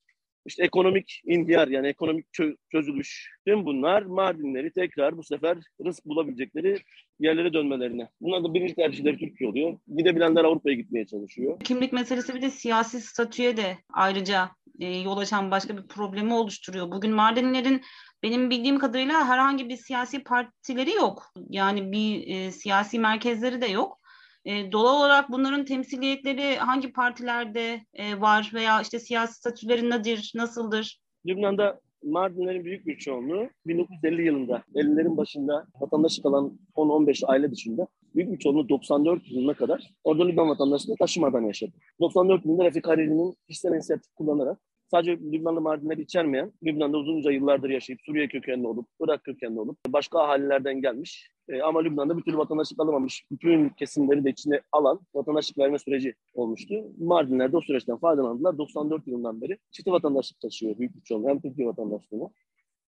işte 0.46 0.64
ekonomik 0.64 1.22
inhiyar 1.26 1.68
yani 1.68 1.88
ekonomik 1.88 2.26
çö- 2.34 2.58
çözülüş. 2.72 3.30
Tüm 3.48 3.66
bunlar 3.66 4.02
Mardinleri 4.02 4.72
tekrar 4.72 5.18
bu 5.18 5.24
sefer 5.24 5.58
rızk 5.86 6.06
bulabilecekleri 6.06 6.78
yerlere 7.20 7.54
dönmelerine. 7.54 8.10
Bunlar 8.22 8.44
da 8.44 8.54
birinci 8.54 8.76
tercihleri 8.76 9.18
Türkiye 9.18 9.50
oluyor. 9.50 9.80
Gidebilenler 9.98 10.44
Avrupa'ya 10.44 10.76
gitmeye 10.76 11.06
çalışıyor. 11.06 11.60
Kimlik 11.60 11.94
meselesi 11.94 12.36
bir 12.36 12.42
de 12.42 12.50
siyasi 12.50 13.02
statüye 13.02 13.58
de 13.58 13.78
ayrıca 13.94 14.50
e, 14.80 15.00
yol 15.00 15.18
açan 15.18 15.52
başka 15.52 15.78
bir 15.78 15.88
problemi 15.88 16.34
oluşturuyor. 16.34 16.92
Bugün 16.92 17.12
Mardinlerin 17.12 17.82
benim 18.24 18.50
bildiğim 18.50 18.80
kadarıyla 18.80 19.28
herhangi 19.28 19.70
bir 19.70 19.78
siyasi 19.78 20.24
partileri 20.24 20.92
yok. 20.92 21.34
Yani 21.50 21.92
bir 21.92 22.28
e, 22.28 22.52
siyasi 22.52 23.00
merkezleri 23.00 23.62
de 23.62 23.68
yok. 23.68 24.01
E, 24.46 24.72
doğal 24.72 25.00
olarak 25.00 25.32
bunların 25.32 25.66
temsiliyetleri 25.66 26.56
hangi 26.56 26.94
partilerde 26.94 27.82
e, 27.94 28.22
var 28.22 28.52
veya 28.54 28.82
işte 28.82 29.00
siyasi 29.00 29.34
statüleri 29.34 29.90
nedir, 29.90 30.32
nasıldır? 30.36 31.02
Lübnan'da 31.26 31.82
Mardinlerin 32.04 32.66
büyük 32.66 32.86
bir 32.88 32.98
çoğunluğu 32.98 33.50
1950 33.68 34.26
yılında 34.26 34.64
50'lerin 34.76 35.18
başında 35.18 35.68
vatandaşlık 35.82 36.26
alan 36.26 36.60
10-15 36.76 37.26
aile 37.26 37.52
dışında 37.52 37.88
büyük 38.16 38.32
bir 38.32 38.40
çoğunluğu 38.40 38.70
94 38.70 39.32
yılına 39.32 39.54
kadar 39.54 39.94
orada 40.04 40.26
Lübnan 40.26 40.50
vatandaşlığı 40.50 40.96
taşımadan 40.96 41.42
yaşadı. 41.42 41.72
94 42.00 42.46
yılında 42.46 42.66
Refik 42.66 42.88
Hariri'nin 42.88 43.36
kişisel 43.48 43.72
inisiyatif 43.72 44.16
kullanarak 44.16 44.60
sadece 44.92 45.12
Lübnanlı 45.12 45.62
Mardinleri 45.62 46.02
içermeyen, 46.02 46.52
Lübnan'da 46.64 46.98
uzunca 46.98 47.32
yıllardır 47.32 47.70
yaşayıp 47.70 48.02
Suriye 48.06 48.28
kökenli 48.28 48.68
olup, 48.68 48.88
Irak 49.00 49.24
kökenli 49.24 49.60
olup, 49.60 49.78
başka 49.88 50.20
ahalilerden 50.20 50.82
gelmiş 50.82 51.32
e, 51.52 51.62
ama 51.62 51.82
Lübnan'da 51.82 52.18
bir 52.18 52.24
türlü 52.24 52.38
vatandaşlık 52.38 52.80
alamamış, 52.80 53.26
bütün 53.32 53.70
kesimleri 53.70 54.24
de 54.24 54.30
içine 54.30 54.62
alan 54.72 55.00
vatandaşlık 55.16 55.58
verme 55.58 55.80
süreci 55.80 56.14
olmuştu. 56.34 56.76
Mardinler 56.98 57.52
de 57.52 57.58
o 57.58 57.62
süreçten 57.62 57.98
faydalandılar. 57.98 58.58
94 58.58 59.08
yılından 59.08 59.42
beri 59.42 59.58
çift 59.72 59.88
vatandaşlık 59.88 60.40
taşıyor 60.40 60.78
büyük 60.78 60.96
bir 60.96 61.02
çoğunluğu. 61.02 61.30
Hem 61.30 61.42
Türkiye 61.42 61.68
vatandaşlığını 61.68 62.30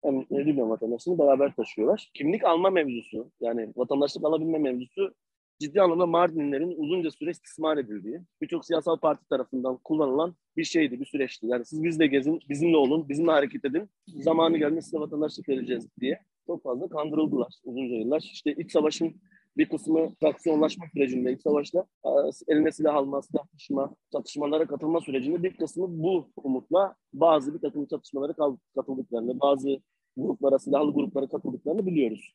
hem 0.04 0.22
Lübnan 0.32 0.70
vatandaşlığını 0.70 1.20
beraber 1.20 1.56
taşıyorlar. 1.56 2.12
Kimlik 2.14 2.44
alma 2.44 2.70
mevzusu, 2.70 3.32
yani 3.42 3.74
vatandaşlık 3.76 4.26
alabilme 4.26 4.58
mevzusu 4.58 5.14
ciddi 5.60 5.82
anlamda 5.82 6.06
Mardinlerin 6.06 6.76
uzunca 6.78 7.12
süre 7.12 7.32
istismar 7.32 7.78
edildiği, 7.78 8.22
birçok 8.42 8.66
siyasal 8.66 8.98
parti 8.98 9.28
tarafından 9.30 9.78
kullanılan 9.78 10.36
bir 10.58 10.64
şeydi, 10.64 11.00
bir 11.00 11.06
süreçti. 11.06 11.48
Yani 11.48 11.66
siz 11.66 11.84
bizle 11.84 12.08
gezin, 12.08 12.40
bizimle 12.50 12.78
olun, 12.78 13.10
bizimle 13.10 13.32
hareket 13.32 13.66
edin, 13.66 13.90
zamanı 14.08 14.58
geldiğinde 14.58 14.82
size 14.82 15.00
vatandaşlık 15.00 15.50
vereceğiz 15.50 15.88
diye 16.00 16.20
çok 16.48 16.64
fazla 16.64 16.90
kandırıldılar 16.90 17.54
uzunca 17.64 17.96
yıllar. 17.96 18.20
İşte 18.34 18.54
iç 18.58 18.72
savaşın 18.72 19.16
bir 19.58 19.70
kısmı 19.70 20.16
fraksiyonlaşma 20.20 20.86
sürecinde, 20.94 21.34
iç 21.34 21.42
savaşta 21.42 21.86
eline 22.48 22.72
silah 22.72 22.96
alma, 22.96 23.22
silah 23.22 23.44
taşıma, 23.48 23.96
çatışmalara 24.12 24.68
katılma 24.68 25.02
sürecinde 25.02 25.44
bir 25.44 25.58
kısmı 25.58 25.86
bu 25.90 26.30
umutla 26.36 26.96
bazı 27.14 27.54
bir 27.54 27.60
takım 27.60 27.86
çatışmalara 27.86 28.34
katıldıklarını, 28.76 29.40
bazı 29.40 29.80
gruplara, 30.18 30.60
silahlı 30.60 30.94
gruplara 30.94 31.28
katıldıklarını 31.28 31.86
biliyoruz. 31.86 32.34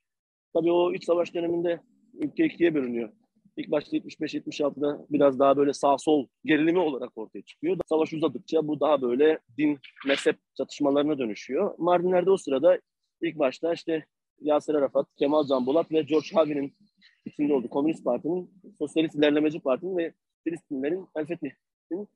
Tabii 0.55 0.73
o 0.73 0.95
iç 0.95 1.05
savaş 1.05 1.35
döneminde 1.35 1.81
ülke 2.15 2.45
ikiye 2.47 2.75
bölünüyor. 2.75 3.13
İlk 3.57 3.71
başta 3.71 3.97
75-76'da 3.97 5.07
biraz 5.11 5.39
daha 5.39 5.57
böyle 5.57 5.73
sağ 5.73 5.99
sol 5.99 6.27
gerilimi 6.45 6.79
olarak 6.79 7.19
ortaya 7.19 7.43
çıkıyor. 7.43 7.77
Savaş 7.89 8.13
uzadıkça 8.13 8.69
bu 8.69 8.81
daha 8.81 9.03
böyle 9.03 9.39
din, 9.59 9.79
mezhep 10.07 10.37
çatışmalarına 10.57 11.19
dönüşüyor. 11.19 11.75
Mardinler'de 11.79 12.31
o 12.31 12.37
sırada 12.37 12.81
ilk 13.23 13.39
başta 13.39 13.73
işte 13.73 14.07
Yasir 14.41 14.75
Arafat, 14.75 15.07
Kemal 15.17 15.47
Can 15.47 15.67
Bolat 15.67 15.93
ve 15.93 16.03
George 16.03 16.29
Harvey'nin 16.33 16.77
içinde 17.25 17.55
olduğu 17.55 17.69
Komünist 17.69 18.05
Parti'nin, 18.05 18.51
Sosyalist 18.79 19.15
İlerlemeci 19.15 19.61
Parti'nin 19.61 19.97
ve 19.97 20.15
Filistinlerin 20.45 21.07
El 21.17 21.27
Fethi'nin 21.27 22.09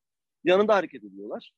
yanında 0.45 0.75
hareket 0.75 1.05
ediyorlar. 1.05 1.53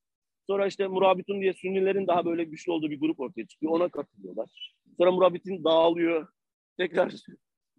Sonra 0.46 0.66
işte 0.66 0.86
Murabitun 0.86 1.40
diye 1.40 1.52
Sünnilerin 1.52 2.06
daha 2.06 2.24
böyle 2.24 2.44
güçlü 2.44 2.72
olduğu 2.72 2.90
bir 2.90 3.00
grup 3.00 3.20
ortaya 3.20 3.46
çıkıyor. 3.46 3.72
Ona 3.72 3.88
katılıyorlar. 3.88 4.74
Sonra 4.98 5.12
Murabit'in 5.12 5.64
dağılıyor. 5.64 6.28
Tekrar 6.76 7.12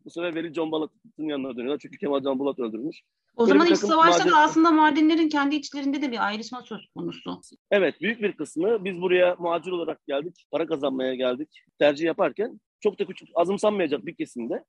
Bu 0.06 0.10
sefer 0.10 0.36
Veli 0.36 0.54
Can 0.54 0.72
Balat'ın 0.72 1.28
yanına 1.28 1.56
dönüyorlar. 1.58 1.80
Çünkü 1.80 1.98
Kemal 1.98 2.24
Can 2.24 2.40
Balat 2.40 2.60
öldürmüş. 2.60 3.02
O 3.36 3.48
Böyle 3.48 3.60
zaman 3.60 3.68
iç 3.74 3.78
savaşta 3.78 4.24
maden- 4.24 4.32
da 4.32 4.38
aslında 4.38 4.72
Mardinlerin 4.72 5.30
kendi 5.30 5.56
içlerinde 5.56 6.02
de 6.02 6.12
bir 6.12 6.28
ayrışma 6.28 6.62
söz 6.62 6.88
konusu. 6.96 7.42
Evet 7.72 8.02
büyük 8.02 8.22
bir 8.22 8.32
kısmı 8.32 8.86
biz 8.86 9.02
buraya 9.02 9.36
muhacir 9.40 9.72
olarak 9.72 10.08
geldik. 10.08 10.46
Para 10.52 10.68
kazanmaya 10.68 11.16
geldik. 11.16 11.64
Tercih 11.80 12.06
yaparken 12.06 12.60
çok 12.80 13.00
da 13.00 13.06
küçük 13.06 13.30
azımsanmayacak 13.36 14.06
bir 14.06 14.16
kesimde 14.16 14.64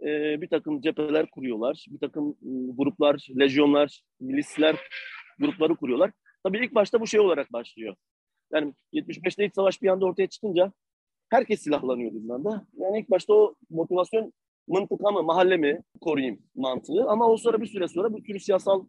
e, 0.00 0.40
bir 0.40 0.48
takım 0.48 0.80
cepheler 0.80 1.30
kuruyorlar. 1.30 1.86
Bir 1.88 1.98
takım 1.98 2.30
e, 2.30 2.50
gruplar, 2.76 3.26
lejyonlar, 3.38 4.02
milisler 4.20 4.76
grupları 5.38 5.76
kuruyorlar. 5.76 6.10
Tabii 6.44 6.58
ilk 6.64 6.74
başta 6.74 7.00
bu 7.00 7.06
şey 7.06 7.20
olarak 7.20 7.52
başlıyor. 7.52 7.96
Yani 8.52 8.74
75'te 8.92 9.44
iç 9.44 9.54
savaş 9.54 9.82
bir 9.82 9.88
anda 9.88 10.04
ortaya 10.06 10.26
çıkınca 10.26 10.72
herkes 11.30 11.60
silahlanıyor 11.60 12.12
Lübnan'da. 12.12 12.66
Yani 12.78 13.00
ilk 13.00 13.10
başta 13.10 13.34
o 13.34 13.54
motivasyon 13.70 14.32
mıntıka 14.68 15.10
mı, 15.10 15.22
mahalle 15.22 15.56
mi 15.56 15.82
koruyayım 16.00 16.42
mantığı. 16.54 17.04
Ama 17.08 17.28
o 17.28 17.36
sonra 17.36 17.60
bir 17.60 17.66
süre 17.66 17.88
sonra 17.88 18.12
bu 18.12 18.22
tür 18.22 18.38
siyasal 18.38 18.84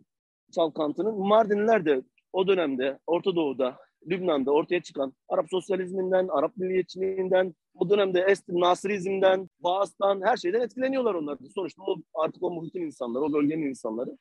çalkantının 0.56 1.20
Mardinliler 1.20 1.86
de 1.86 2.02
o 2.34 2.48
dönemde 2.48 3.00
Orta 3.08 3.36
Doğu'da, 3.36 3.78
Lübnan'da 4.10 4.52
ortaya 4.52 4.82
çıkan 4.82 5.14
Arap 5.30 5.50
sosyalizminden, 5.50 6.28
Arap 6.28 6.58
milliyetçiliğinden, 6.58 7.56
o 7.76 7.90
dönemde 7.90 8.22
Est 8.22 8.50
Nasirizm'den, 8.50 9.50
Baas'tan 9.60 10.22
her 10.22 10.38
şeyden 10.38 10.62
etkileniyorlar 10.62 11.14
onlar. 11.14 11.38
Sonuçta 11.56 11.84
o, 11.84 11.96
artık 12.14 12.44
o 12.44 12.52
muhitin 12.52 12.82
insanları, 12.82 13.24
o 13.24 13.34
bölgenin 13.34 13.70
insanları. 13.70 14.18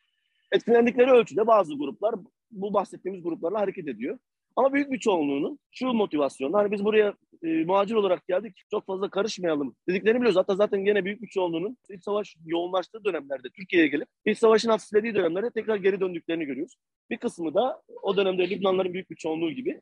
Etkilendikleri 0.53 1.11
ölçüde 1.11 1.47
bazı 1.47 1.75
gruplar 1.75 2.15
bu 2.51 2.75
bahsettiğimiz 2.75 3.23
gruplarla 3.23 3.61
hareket 3.61 3.89
ediyor. 3.89 4.19
Ama 4.57 4.73
büyük 4.73 4.93
bir 4.93 4.99
çoğunluğunun 4.99 5.59
şu 5.71 5.93
motivasyonla 5.93 6.59
hani 6.59 6.71
biz 6.71 6.85
buraya 6.85 7.15
e, 7.43 7.65
muhacir 7.65 7.95
olarak 7.95 8.27
geldik 8.27 8.63
çok 8.71 8.87
fazla 8.87 9.11
karışmayalım 9.11 9.75
dediklerini 9.89 10.21
biliyoruz. 10.21 10.37
Hatta 10.37 10.55
zaten 10.57 10.85
gene 10.85 11.05
büyük 11.05 11.23
bir 11.23 11.29
çoğunluğunun 11.29 11.77
iç 11.91 12.05
savaş 12.05 12.37
yoğunlaştığı 12.47 13.05
dönemlerde 13.05 13.49
Türkiye'ye 13.57 13.89
gelip 13.89 14.09
iç 14.27 14.39
savaşın 14.39 14.71
hafiflediği 14.71 15.15
dönemlerde 15.15 15.51
tekrar 15.51 15.77
geri 15.77 16.01
döndüklerini 16.01 16.45
görüyoruz. 16.45 16.75
Bir 17.11 17.17
kısmı 17.17 17.55
da 17.55 17.83
o 18.03 18.17
dönemde 18.17 18.51
Lübnanların 18.51 18.93
büyük 18.93 19.11
bir 19.11 19.17
çoğunluğu 19.17 19.53
gibi 19.53 19.81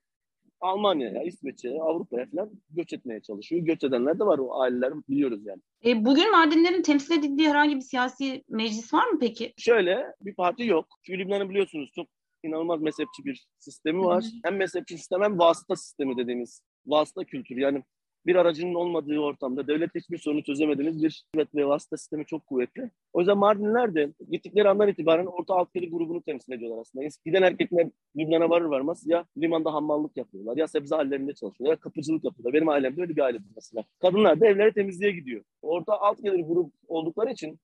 Almanya'ya, 0.61 1.23
İsveç'e, 1.23 1.81
Avrupa'ya 1.81 2.27
falan 2.27 2.51
göç 2.71 2.93
etmeye 2.93 3.21
çalışıyor. 3.21 3.63
Göç 3.63 3.85
edenler 3.85 4.19
de 4.19 4.25
var 4.25 4.39
o 4.39 4.61
aileler 4.61 4.93
biliyoruz 5.09 5.41
yani. 5.47 5.61
E, 5.85 6.05
bugün 6.05 6.31
Mardinlerin 6.31 6.83
temsil 6.83 7.19
edildiği 7.19 7.49
herhangi 7.49 7.77
bir 7.77 7.81
siyasi 7.81 8.45
meclis 8.49 8.95
var 8.95 9.07
mı 9.07 9.19
peki? 9.21 9.53
Şöyle 9.57 10.07
bir 10.21 10.35
parti 10.35 10.67
yok. 10.67 10.87
Çünkü 11.03 11.19
Lübnan'ın 11.19 11.51
biliyorsunuz 11.51 11.91
çok 11.95 12.07
inanılmaz 12.43 12.83
mezhepçi 12.83 13.25
bir 13.25 13.47
sistemi 13.59 14.05
var. 14.05 14.23
Hı 14.23 14.27
hı. 14.27 14.41
Hem 14.45 14.57
mezhepçi 14.57 14.97
sistem 14.99 15.23
hem 15.23 15.39
vasıta 15.39 15.77
sistemi 15.77 16.17
dediğimiz 16.17 16.63
vasıta 16.87 17.25
kültürü. 17.25 17.61
Yani 17.61 17.83
bir 18.27 18.37
aracının 18.37 18.75
olmadığı 18.75 19.19
ortamda 19.19 19.67
devlet 19.67 19.95
hiçbir 19.95 20.19
sorunu 20.19 20.43
çözemediğiniz 20.43 21.03
bir 21.03 21.25
hizmet 21.35 21.55
ve 21.55 21.67
vasıta 21.67 21.97
sistemi 21.97 22.27
çok 22.27 22.47
kuvvetli. 22.47 22.91
O 23.13 23.21
yüzden 23.21 23.39
Mardinliler 23.39 23.95
de 23.95 24.13
gittikleri 24.31 24.69
andan 24.69 24.89
itibaren 24.89 25.27
orta 25.27 25.55
alt 25.55 25.73
kedi 25.73 25.91
grubunu 25.91 26.23
temsil 26.23 26.53
ediyorlar 26.53 26.81
aslında. 26.81 27.09
Giden 27.27 27.43
erkekler 27.43 27.91
Lübnan'a 28.17 28.51
varır 28.51 28.65
varmaz 28.65 29.07
ya 29.07 29.25
limanda 29.39 29.75
hammallık 29.75 30.17
yapıyorlar 30.17 30.57
ya 30.57 30.69
sebze 30.69 30.95
hallerinde 30.97 31.35
çalışıyorlar 31.35 31.77
ya 31.77 31.81
kapıcılık 31.81 32.25
yapıyorlar. 32.25 32.53
Benim 32.55 32.69
ailemde 32.69 33.01
öyle 33.01 33.17
bir 33.17 33.23
ailedir 33.23 33.51
mesela. 33.57 33.85
Kadınlar 33.99 34.41
da 34.41 34.47
evlere 34.47 34.73
temizliğe 34.73 35.13
gidiyor. 35.13 35.45
Orta 35.63 36.01
alt 36.01 36.23
gelir 36.23 36.45
grup 36.47 36.73
oldukları 36.89 37.31
için 37.33 37.61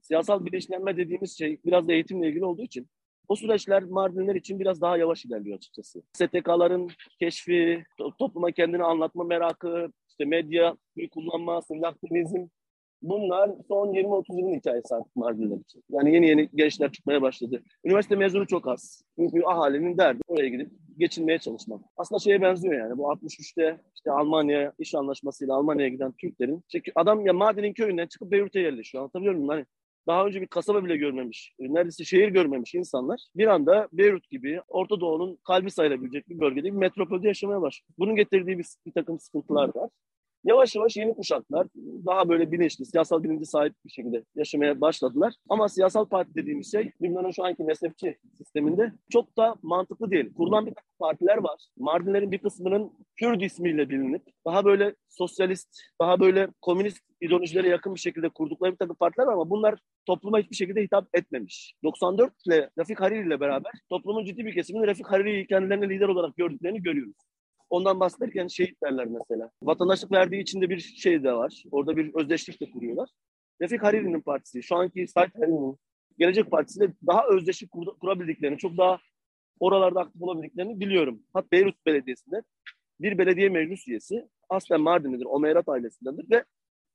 siyasal 0.00 0.44
bilinçlenme 0.44 0.96
dediğimiz 0.96 1.38
şey 1.38 1.58
biraz 1.64 1.88
da 1.88 1.92
eğitimle 1.92 2.28
ilgili 2.28 2.44
olduğu 2.44 2.62
için 2.62 2.86
o 3.30 3.36
süreçler 3.36 3.82
Mardinler 3.82 4.34
için 4.34 4.60
biraz 4.60 4.80
daha 4.80 4.96
yavaş 4.96 5.24
ilerliyor 5.24 5.56
açıkçası. 5.56 6.02
STK'ların 6.12 6.90
keşfi, 7.18 7.84
to- 7.98 8.16
topluma 8.18 8.50
kendini 8.52 8.82
anlatma 8.84 9.24
merakı, 9.24 9.92
işte 10.08 10.24
medya 10.24 10.76
kullanma, 11.10 11.62
sınıf 11.62 11.84
aktivizm 11.84 12.46
bunlar 13.02 13.50
son 13.68 13.92
20-30 13.92 14.40
yılın 14.40 14.54
hikayesi 14.54 14.94
artık 14.94 15.16
Mardinler 15.16 15.56
için. 15.56 15.84
Yani 15.90 16.14
yeni 16.14 16.28
yeni 16.28 16.48
gençler 16.54 16.92
çıkmaya 16.92 17.22
başladı. 17.22 17.62
Üniversite 17.84 18.16
mezunu 18.16 18.46
çok 18.46 18.68
az. 18.68 19.02
Çünkü 19.18 19.42
ahalinin 19.44 19.98
derdi 19.98 20.20
oraya 20.28 20.48
gidip 20.48 20.70
geçinmeye 20.98 21.38
çalışmak. 21.38 21.80
Aslında 21.96 22.18
şeye 22.18 22.42
benziyor 22.42 22.74
yani. 22.74 22.98
Bu 22.98 23.02
63'te 23.02 23.78
işte 23.94 24.10
Almanya 24.10 24.72
iş 24.78 24.94
anlaşmasıyla 24.94 25.54
Almanya'ya 25.54 25.88
giden 25.88 26.12
Türklerin 26.12 26.64
çünkü 26.72 26.92
adam 26.94 27.26
ya 27.26 27.32
Mardin'in 27.32 27.72
köyünden 27.72 28.06
çıkıp 28.06 28.30
Beyrut'a 28.30 28.58
yerleşiyor. 28.58 29.02
Anlatabiliyor 29.02 29.34
muyum? 29.34 29.48
Hani 29.48 29.66
daha 30.06 30.26
önce 30.26 30.40
bir 30.40 30.46
kasaba 30.46 30.84
bile 30.84 30.96
görmemiş, 30.96 31.54
neredeyse 31.58 32.04
şehir 32.04 32.28
görmemiş 32.28 32.74
insanlar 32.74 33.20
bir 33.36 33.46
anda 33.46 33.88
Beyrut 33.92 34.30
gibi 34.30 34.60
Orta 34.68 35.00
Doğu'nun 35.00 35.38
kalbi 35.44 35.70
sayılabilecek 35.70 36.28
bir 36.28 36.40
bölgede 36.40 36.64
bir 36.64 36.70
metropolde 36.70 37.28
yaşamaya 37.28 37.62
başlıyor. 37.62 37.88
Bunun 37.98 38.16
getirdiği 38.16 38.58
bir, 38.58 38.66
bir 38.86 38.92
takım 38.92 39.20
sıkıntılar 39.20 39.70
var. 39.74 39.90
Yavaş 40.44 40.76
yavaş 40.76 40.96
yeni 40.96 41.14
kuşaklar 41.14 41.66
daha 42.06 42.28
böyle 42.28 42.52
bilinçli, 42.52 42.86
siyasal 42.86 43.22
bilinci 43.22 43.46
sahip 43.46 43.74
bir 43.84 43.90
şekilde 43.90 44.24
yaşamaya 44.34 44.80
başladılar. 44.80 45.34
Ama 45.48 45.68
siyasal 45.68 46.04
parti 46.04 46.34
dediğimiz 46.34 46.72
şey 46.72 46.92
Lübnan'ın 47.02 47.30
şu 47.30 47.44
anki 47.44 47.64
mezhepçi 47.64 48.18
sisteminde 48.38 48.92
çok 49.10 49.36
da 49.36 49.54
mantıklı 49.62 50.10
değil. 50.10 50.34
Kurulan 50.34 50.66
bir 50.66 50.74
takım 50.74 50.90
partiler 50.98 51.36
var. 51.36 51.60
Mardinlerin 51.78 52.32
bir 52.32 52.38
kısmının 52.38 52.92
Kürt 53.16 53.42
ismiyle 53.42 53.88
bilinip 53.88 54.22
daha 54.46 54.64
böyle 54.64 54.94
sosyalist, 55.08 55.68
daha 56.00 56.20
böyle 56.20 56.48
komünist 56.60 56.98
ideolojilere 57.20 57.68
yakın 57.68 57.94
bir 57.94 58.00
şekilde 58.00 58.28
kurdukları 58.28 58.72
bir 58.72 58.78
takım 58.78 58.96
partiler 58.96 59.26
var 59.26 59.32
ama 59.32 59.50
bunlar 59.50 59.78
topluma 60.06 60.38
hiçbir 60.38 60.56
şekilde 60.56 60.82
hitap 60.82 61.08
etmemiş. 61.14 61.74
94 61.84 62.32
ile 62.46 62.70
Refik 62.78 63.00
Hariri 63.00 63.26
ile 63.26 63.40
beraber 63.40 63.72
toplumun 63.88 64.24
ciddi 64.24 64.46
bir 64.46 64.54
kesiminin 64.54 64.86
Refik 64.86 65.06
Hariri'yi 65.06 65.46
kendilerine 65.46 65.88
lider 65.88 66.08
olarak 66.08 66.36
gördüklerini 66.36 66.82
görüyoruz. 66.82 67.16
Ondan 67.70 68.00
bahsederken 68.00 68.46
şehit 68.46 68.82
derler 68.82 69.06
mesela. 69.06 69.50
Vatandaşlık 69.62 70.12
verdiği 70.12 70.42
içinde 70.42 70.70
bir 70.70 70.78
şey 70.78 71.24
de 71.24 71.32
var. 71.32 71.64
Orada 71.70 71.96
bir 71.96 72.14
özdeşlik 72.14 72.60
de 72.60 72.70
kuruyorlar. 72.70 73.08
Refik 73.60 73.82
Hariri'nin 73.82 74.20
partisi, 74.20 74.62
şu 74.62 74.76
anki 74.76 75.08
Said 75.08 75.34
Hariri'nin 75.34 75.76
Gelecek 76.18 76.50
Partisi'yle 76.50 76.92
daha 77.06 77.26
özdeşlik 77.26 77.70
kur- 77.70 77.98
kurabildiklerini, 77.98 78.58
çok 78.58 78.76
daha 78.78 78.98
oralarda 79.60 80.00
aktif 80.00 80.22
olabildiklerini 80.22 80.80
biliyorum. 80.80 81.22
Hatta 81.32 81.50
Beyrut 81.52 81.86
Belediyesi'nde 81.86 82.42
bir 83.00 83.18
belediye 83.18 83.48
meclis 83.48 83.88
üyesi 83.88 84.28
aslen 84.48 84.80
Mardinlidir, 84.80 85.24
Omeyrat 85.24 85.68
ailesindendir 85.68 86.30
ve 86.30 86.44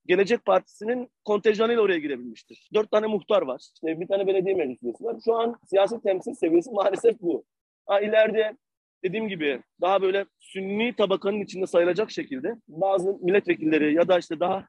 Gelecek 0.06 0.46
Partisi'nin 0.46 1.10
kontenjanıyla 1.26 1.82
oraya 1.82 2.00
girebilmiştir. 2.00 2.70
Dört 2.74 2.92
tane 2.92 3.08
muhtar 3.08 3.42
var. 3.42 3.62
İşte 3.76 4.02
bir 4.02 4.08
tane 4.08 4.28
belediye 4.28 4.56
meclis 4.56 4.84
üyesi 4.84 5.04
var. 5.04 5.16
Şu 5.26 5.36
an 5.36 5.60
siyasi 5.66 6.02
temsil 6.02 6.34
seviyesi 6.34 6.72
maalesef 6.72 7.22
bu. 7.22 7.44
Ha, 7.86 8.00
ileride 8.00 8.58
dediğim 9.06 9.28
gibi 9.28 9.62
daha 9.82 10.02
böyle 10.02 10.26
sünni 10.40 10.96
tabakanın 10.96 11.42
içinde 11.42 11.68
sayılacak 11.68 12.12
şekilde 12.12 12.56
bazı 12.68 13.18
milletvekilleri 13.22 13.94
ya 13.94 14.08
da 14.08 14.20
işte 14.20 14.40
daha 14.40 14.68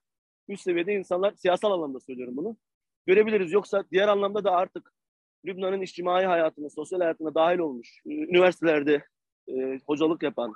üst 0.49 0.63
seviyede 0.63 0.95
insanlar 0.95 1.33
siyasal 1.33 1.73
anlamda 1.73 2.01
söylüyorum 2.01 2.37
bunu 2.37 2.57
görebiliriz. 3.07 3.53
Yoksa 3.53 3.85
diğer 3.93 4.09
anlamda 4.09 4.45
da 4.45 4.51
artık 4.51 4.93
Lübnan'ın 5.45 5.81
içtimai 5.81 6.25
hayatına, 6.25 6.71
sosyal 6.71 7.01
hayatına 7.01 7.35
dahil 7.35 7.59
olmuş, 7.59 8.01
üniversitelerde 8.07 9.05
e, 9.49 9.79
hocalık 9.87 10.23
yapan, 10.23 10.53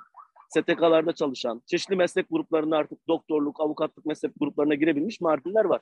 STK'larda 0.49 1.13
çalışan, 1.13 1.61
çeşitli 1.65 1.95
meslek 1.95 2.25
gruplarında 2.29 2.77
artık 2.77 3.07
doktorluk, 3.07 3.59
avukatlık 3.59 4.05
meslek 4.05 4.31
gruplarına 4.39 4.75
girebilmiş 4.75 5.21
Mardinler 5.21 5.65
var. 5.65 5.81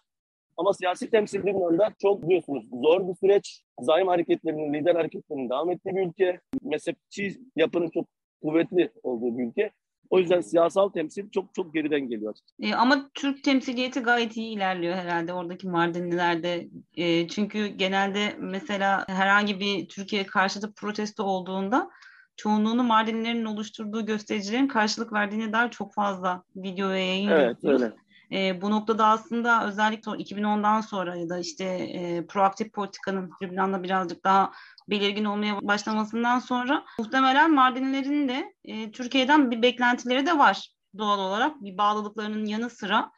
Ama 0.59 0.73
siyasi 0.73 1.09
temsil 1.09 1.39
Lübnan'da 1.39 1.93
çok 2.01 2.23
biliyorsunuz 2.23 2.65
zor 2.83 3.07
bir 3.07 3.15
süreç. 3.15 3.61
Zaim 3.81 4.07
hareketlerinin, 4.07 4.73
lider 4.73 4.95
hareketlerinin 4.95 5.49
devam 5.49 5.71
ettiği 5.71 5.95
bir 5.95 6.07
ülke. 6.07 6.39
Mezhepçi 6.61 7.41
yapının 7.55 7.89
çok 7.89 8.07
kuvvetli 8.41 8.91
olduğu 9.03 9.37
bir 9.37 9.43
ülke. 9.43 9.71
O 10.09 10.19
yüzden 10.19 10.41
siyasal 10.41 10.89
temsil 10.89 11.29
çok 11.29 11.53
çok 11.53 11.73
geriden 11.73 11.99
geliyor. 11.99 12.35
E, 12.61 12.73
ama 12.73 13.09
Türk 13.13 13.43
temsiliyeti 13.43 13.99
gayet 13.99 14.37
iyi 14.37 14.55
ilerliyor 14.55 14.95
herhalde 14.95 15.33
oradaki 15.33 15.67
Mardinlilerde. 15.67 16.67
E, 16.97 17.27
çünkü 17.27 17.67
genelde 17.67 18.35
mesela 18.39 19.05
herhangi 19.07 19.59
bir 19.59 19.87
Türkiye 19.87 20.25
karşıtı 20.25 20.73
protesto 20.73 21.23
olduğunda 21.23 21.89
çoğunluğunu 22.37 22.83
Mardinlilerin 22.83 23.45
oluşturduğu 23.45 24.05
göstericilerin 24.05 24.67
karşılık 24.67 25.13
verdiğine 25.13 25.53
dair 25.53 25.69
çok 25.69 25.93
fazla 25.93 26.43
video 26.55 26.89
ve 26.89 26.99
yayın 26.99 27.29
Evet 27.29 27.57
öyle. 27.63 27.93
E, 28.31 28.61
bu 28.61 28.71
noktada 28.71 29.05
aslında 29.05 29.67
özellikle 29.67 30.11
2010'dan 30.11 30.81
sonra 30.81 31.15
ya 31.15 31.29
da 31.29 31.39
işte 31.39 31.63
e, 31.65 32.25
proaktif 32.25 32.73
politikanın 32.73 33.31
Lübnan'da 33.41 33.83
birazcık 33.83 34.23
daha 34.23 34.51
belirgin 34.89 35.25
olmaya 35.25 35.61
başlamasından 35.61 36.39
sonra 36.39 36.85
muhtemelen 36.99 37.53
Mardinlilerin 37.53 38.27
de 38.27 38.53
e, 38.63 38.91
Türkiye'den 38.91 39.51
bir 39.51 39.61
beklentileri 39.61 40.25
de 40.25 40.37
var 40.37 40.69
doğal 40.97 41.19
olarak 41.19 41.61
bir 41.61 41.77
bağlılıklarının 41.77 42.45
yanı 42.45 42.69
sıra. 42.69 43.11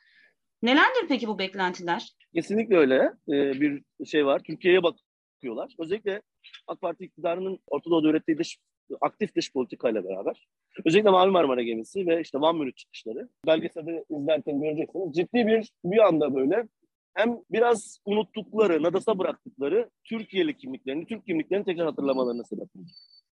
Nelerdir 0.62 1.08
peki 1.08 1.28
bu 1.28 1.40
beklentiler? 1.40 2.10
Kesinlikle 2.34 2.78
öyle 2.78 3.12
ee, 3.30 3.62
bir 3.62 3.84
şey 4.06 4.26
var. 4.26 4.42
Türkiye'ye 4.48 4.84
bakıyorlar. 4.84 5.74
Özellikle 5.80 6.22
AK 6.68 6.82
Parti 6.82 7.04
iktidarının 7.04 7.60
Orta 7.68 8.10
ürettiği 8.10 8.38
dış, 8.38 8.58
aktif 9.02 9.36
dış 9.36 9.54
politikayla 9.54 10.04
beraber. 10.04 10.48
Özellikle 10.86 11.10
Mavi 11.10 11.32
Marmara 11.32 11.64
gemisi 11.64 12.08
ve 12.08 12.22
işte 12.22 12.42
Van 12.42 12.58
Mürüt 12.58 12.78
çıkışları. 12.78 13.30
Belgeselde 13.48 14.06
izlerken 14.10 14.62
göreceksiniz. 14.62 15.16
Ciddi 15.16 15.48
bir 15.48 15.72
bir 15.84 15.98
anda 15.98 16.36
böyle 16.36 16.68
hem 17.14 17.40
biraz 17.52 18.00
unuttukları, 18.06 18.84
nadasa 18.84 19.20
bıraktıkları 19.20 19.90
Türkiye'li 20.04 20.58
kimliklerini, 20.58 21.06
Türk 21.06 21.26
kimliklerini 21.26 21.66
tekrar 21.66 21.86
hatırlamalarına 21.86 22.44
sebep 22.44 22.76
oldu. 22.76 22.88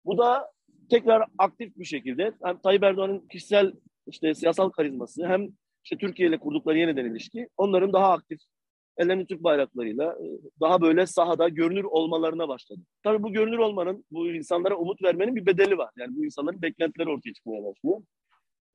Bu 0.05 0.17
da 0.17 0.51
tekrar 0.89 1.23
aktif 1.37 1.77
bir 1.77 1.85
şekilde 1.85 2.31
hem 2.43 2.57
Tayyip 2.57 2.83
Erdoğan'ın 2.83 3.27
kişisel 3.27 3.73
işte 4.07 4.33
siyasal 4.33 4.69
karizması 4.69 5.27
hem 5.27 5.47
işte 5.83 5.97
Türkiye 5.97 6.29
ile 6.29 6.37
kurdukları 6.37 6.77
yeniden 6.77 7.05
ilişki 7.05 7.49
onların 7.57 7.93
daha 7.93 8.11
aktif 8.11 8.39
ellerinde 8.97 9.25
Türk 9.25 9.43
bayraklarıyla 9.43 10.13
e, 10.13 10.25
daha 10.61 10.81
böyle 10.81 11.05
sahada 11.05 11.49
görünür 11.49 11.83
olmalarına 11.83 12.47
başladı. 12.47 12.79
Tabii 13.03 13.23
bu 13.23 13.31
görünür 13.31 13.57
olmanın, 13.57 14.05
bu 14.11 14.27
insanlara 14.27 14.75
umut 14.75 15.03
vermenin 15.03 15.35
bir 15.35 15.45
bedeli 15.45 15.77
var. 15.77 15.91
Yani 15.97 16.15
bu 16.15 16.25
insanların 16.25 16.61
beklentileri 16.61 17.09
ortaya 17.09 17.33
çıkmaya 17.33 17.63
başlıyor. 17.63 18.01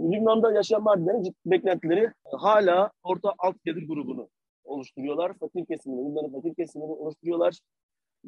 Lübnan'da 0.01 0.53
yaşayan 0.53 0.83
Mardinlerin 0.83 1.35
beklentileri 1.47 2.13
hala 2.33 2.91
orta 3.03 3.33
alt 3.39 3.65
gelir 3.65 3.89
grubunu 3.89 4.29
oluşturuyorlar. 4.65 5.39
Fakir 5.39 5.67
kesimini, 5.67 6.11
Lübnan'ın 6.11 6.33
fakir 6.33 6.55
kesimini 6.55 6.93
oluşturuyorlar. 6.93 7.59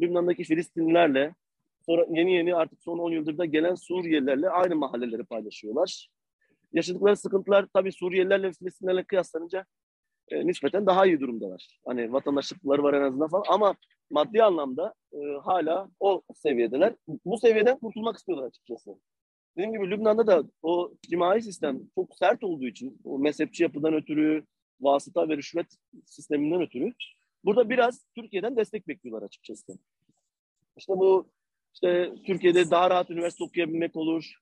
Lübnan'daki 0.00 0.44
Filistinlilerle, 0.44 1.34
sonra 1.86 2.06
yeni 2.10 2.32
yeni 2.32 2.54
artık 2.54 2.82
son 2.82 2.98
10 2.98 3.10
yıldır 3.10 3.38
da 3.38 3.44
gelen 3.44 3.74
Suriyelilerle 3.74 4.50
aynı 4.50 4.76
mahalleleri 4.76 5.24
paylaşıyorlar. 5.24 6.08
Yaşadıkları 6.72 7.16
sıkıntılar 7.16 7.66
tabii 7.74 7.92
Suriyelilerle 7.92 8.52
Filistinlerle 8.52 9.04
kıyaslanınca 9.04 9.66
e, 10.28 10.46
nispeten 10.46 10.86
daha 10.86 11.06
iyi 11.06 11.20
durumdalar. 11.20 11.80
Hani 11.86 12.12
vatandaşlıkları 12.12 12.82
var 12.82 12.94
en 12.94 13.02
azından 13.02 13.28
falan 13.28 13.44
ama 13.48 13.74
maddi 14.10 14.42
anlamda 14.42 14.94
e, 15.12 15.18
hala 15.44 15.88
o 16.00 16.22
seviyedeler. 16.34 16.94
Bu 17.24 17.38
seviyeden 17.38 17.78
kurtulmak 17.78 18.16
istiyorlar 18.16 18.46
açıkçası. 18.46 18.90
Dediğim 19.56 19.72
gibi 19.72 19.90
Lübnan'da 19.90 20.26
da 20.26 20.44
o 20.62 20.92
cimai 21.10 21.42
sistem 21.42 21.80
çok 21.94 22.16
sert 22.16 22.44
olduğu 22.44 22.66
için, 22.66 23.00
o 23.04 23.18
mezhepçi 23.18 23.62
yapıdan 23.62 23.94
ötürü, 23.94 24.44
vasıta 24.80 25.28
ve 25.28 25.36
rüşvet 25.36 25.66
sisteminden 26.06 26.62
ötürü 26.62 26.92
burada 27.44 27.70
biraz 27.70 28.06
Türkiye'den 28.14 28.56
destek 28.56 28.88
bekliyorlar 28.88 29.26
açıkçası. 29.26 29.78
İşte 30.76 30.92
bu 30.92 31.30
işte 31.74 32.14
Türkiye'de 32.26 32.70
daha 32.70 32.90
rahat 32.90 33.10
üniversite 33.10 33.44
okuyabilmek 33.44 33.96
olur, 33.96 34.38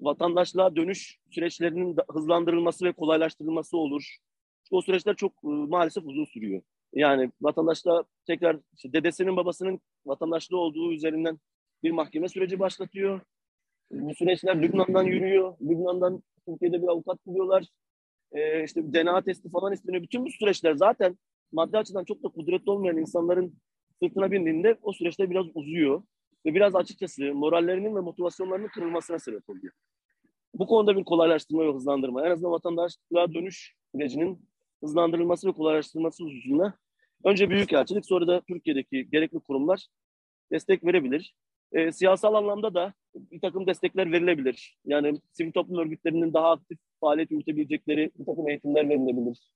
vatandaşlığa 0.00 0.76
dönüş 0.76 1.18
süreçlerinin 1.30 1.96
hızlandırılması 2.10 2.84
ve 2.84 2.92
kolaylaştırılması 2.92 3.76
olur. 3.76 4.16
O 4.70 4.82
süreçler 4.82 5.16
çok 5.16 5.32
e, 5.32 5.48
maalesef 5.48 6.04
uzun 6.06 6.24
sürüyor. 6.24 6.62
Yani 6.92 7.30
vatandaşla 7.40 8.04
tekrar 8.26 8.56
işte 8.76 8.92
dedesinin 8.92 9.36
babasının 9.36 9.80
vatandaşlığı 10.06 10.58
olduğu 10.58 10.92
üzerinden 10.92 11.38
bir 11.82 11.90
mahkeme 11.90 12.28
süreci 12.28 12.58
başlatıyor. 12.58 13.20
Bu 13.90 14.14
süreçler 14.14 14.62
Lübnan'dan 14.62 15.02
yürüyor. 15.02 15.56
Lübnan'dan 15.60 16.22
Türkiye'de 16.48 16.82
bir 16.82 16.88
avukat 16.88 17.26
buluyorlar. 17.26 17.64
Ee, 18.32 18.64
işte 18.64 18.92
DNA 18.92 19.22
testi 19.22 19.50
falan 19.50 19.72
isteniyor. 19.72 20.02
Bütün 20.02 20.24
bu 20.24 20.30
süreçler 20.30 20.74
zaten 20.74 21.18
maddi 21.52 21.78
açıdan 21.78 22.04
çok 22.04 22.22
da 22.22 22.28
kudretli 22.28 22.70
olmayan 22.70 22.96
insanların 22.96 23.54
sırtına 24.02 24.30
bindiğinde 24.30 24.78
o 24.82 24.92
süreçte 24.92 25.30
biraz 25.30 25.46
uzuyor. 25.54 26.02
Ve 26.46 26.54
biraz 26.54 26.74
açıkçası 26.74 27.34
morallerinin 27.34 27.96
ve 27.96 28.00
motivasyonlarının 28.00 28.68
kırılmasına 28.68 29.18
sebep 29.18 29.50
oluyor. 29.50 29.72
Bu 30.54 30.66
konuda 30.66 30.96
bir 30.96 31.04
kolaylaştırma 31.04 31.66
ve 31.66 31.72
hızlandırma. 31.72 32.26
En 32.26 32.30
azından 32.30 32.52
vatandaşlığa 32.52 33.34
dönüş 33.34 33.74
sürecinin 33.94 34.48
hızlandırılması 34.84 35.48
ve 35.48 35.52
kolaylaştırılması 35.52 36.24
hususunda 36.24 36.74
önce 37.24 37.50
Büyükelçilik 37.50 38.06
sonra 38.06 38.26
da 38.26 38.40
Türkiye'deki 38.48 39.10
gerekli 39.10 39.40
kurumlar 39.40 39.86
destek 40.52 40.84
verebilir. 40.84 41.34
E, 41.72 41.92
siyasal 41.92 42.34
anlamda 42.34 42.74
da 42.74 42.92
bir 43.14 43.40
takım 43.40 43.66
destekler 43.66 44.12
verilebilir. 44.12 44.78
Yani 44.84 45.20
sivil 45.32 45.52
toplum 45.52 45.78
örgütlerinin 45.78 46.34
daha 46.34 46.50
aktif 46.50 46.78
faaliyet 47.00 47.30
yürütebilecekleri 47.30 48.10
bir 48.18 48.24
takım 48.24 48.48
eğitimler 48.48 48.88
verilebilir. 48.88 49.50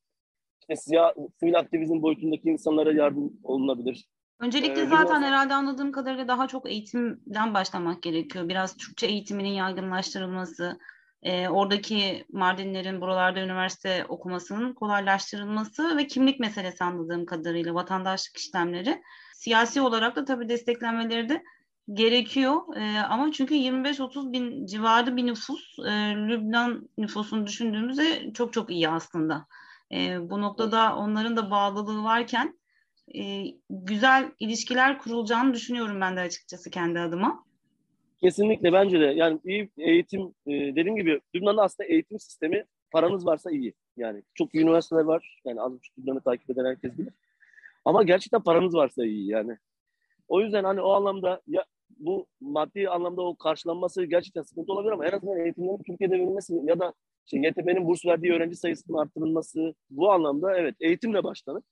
İşte 0.61 0.77
siyah, 0.77 1.13
sivil 1.41 1.59
aktivizm 1.59 2.03
boyutundaki 2.03 2.49
insanlara 2.49 2.93
yardım 2.93 3.33
olunabilir. 3.43 4.09
Öncelikle 4.41 4.81
ee, 4.83 4.87
zaten 4.87 5.23
herhalde 5.23 5.55
anladığım 5.55 5.93
kadarıyla 5.93 6.29
daha 6.29 6.49
çok 6.49 6.71
eğitimden 6.71 7.55
başlamak 7.55 8.03
gerekiyor. 8.03 8.49
Biraz 8.49 8.77
Türkçe 8.77 9.07
eğitiminin 9.07 9.49
yaygınlaştırılması, 9.49 10.79
e, 11.23 11.49
oradaki 11.49 12.25
Mardinlerin 12.33 13.01
buralarda 13.01 13.41
üniversite 13.41 14.05
okumasının 14.09 14.73
kolaylaştırılması 14.75 15.97
ve 15.97 16.07
kimlik 16.07 16.41
meselesi 16.41 16.85
anladığım 16.85 17.27
kadarıyla 17.27 17.75
vatandaşlık 17.75 18.37
işlemleri. 18.37 19.03
Siyasi 19.35 19.81
olarak 19.81 20.17
da 20.17 20.25
tabii 20.25 20.49
desteklenmeleri 20.49 21.29
de 21.29 21.43
gerekiyor. 21.93 22.77
E, 22.77 22.99
ama 22.99 23.33
çünkü 23.33 23.55
25-30 23.55 24.33
bin 24.33 24.67
civarı 24.67 25.17
bir 25.17 25.27
nüfus, 25.27 25.79
e, 25.79 25.91
Lübnan 26.17 26.89
nüfusunu 26.99 27.47
düşündüğümüzde 27.47 28.33
çok 28.33 28.53
çok 28.53 28.71
iyi 28.71 28.89
aslında. 28.89 29.47
E, 29.93 30.31
bu 30.31 30.41
noktada 30.41 30.97
onların 30.97 31.37
da 31.37 31.51
bağlılığı 31.51 32.05
varken 32.05 32.59
e, 33.15 33.45
güzel 33.71 34.33
ilişkiler 34.39 34.99
kurulacağını 34.99 35.55
düşünüyorum 35.55 36.01
ben 36.01 36.17
de 36.17 36.21
açıkçası 36.21 36.71
kendi 36.71 37.01
adıma. 37.01 37.48
Kesinlikle 38.21 38.73
bence 38.73 39.01
de. 39.01 39.05
Yani 39.05 39.41
iyi 39.45 39.71
eğitim, 39.79 40.35
e, 40.47 40.53
dediğim 40.53 40.97
gibi 40.97 41.21
Lübnan'da 41.35 41.63
aslında 41.63 41.89
eğitim 41.89 42.19
sistemi 42.19 42.65
paranız 42.91 43.27
varsa 43.27 43.51
iyi. 43.51 43.75
Yani 43.97 44.23
çok 44.35 44.55
üniversiteler 44.55 45.03
var. 45.03 45.41
Yani 45.45 45.61
az 45.61 45.73
buçuk 45.73 45.99
Lübnan'ı 45.99 46.21
takip 46.21 46.51
eden 46.51 46.65
herkes 46.65 46.99
bilir. 46.99 47.13
Ama 47.85 48.03
gerçekten 48.03 48.43
paranız 48.43 48.75
varsa 48.75 49.05
iyi 49.05 49.31
yani. 49.31 49.59
O 50.29 50.41
yüzden 50.41 50.65
hani 50.65 50.81
o 50.81 50.93
anlamda 50.93 51.41
ya 51.47 51.65
bu 51.99 52.27
maddi 52.41 52.89
anlamda 52.89 53.23
o 53.23 53.37
karşılanması 53.37 54.05
gerçekten 54.05 54.43
sıkıntı 54.43 54.73
olabilir 54.73 54.93
ama 54.93 55.07
en 55.07 55.13
azından 55.13 55.41
eğitimlerin 55.41 55.83
Türkiye'de 55.87 56.15
verilmesi 56.15 56.61
ya 56.65 56.79
da 56.79 56.95
işte 57.27 57.39
YTP'nin 57.49 57.87
burs 57.87 58.07
verdiği 58.07 58.33
öğrenci 58.33 58.57
sayısının 58.57 58.99
arttırılması 58.99 59.75
bu 59.91 60.13
anlamda 60.13 60.59
evet 60.59 60.75
eğitimle 60.81 61.25
başlanıp 61.25 61.65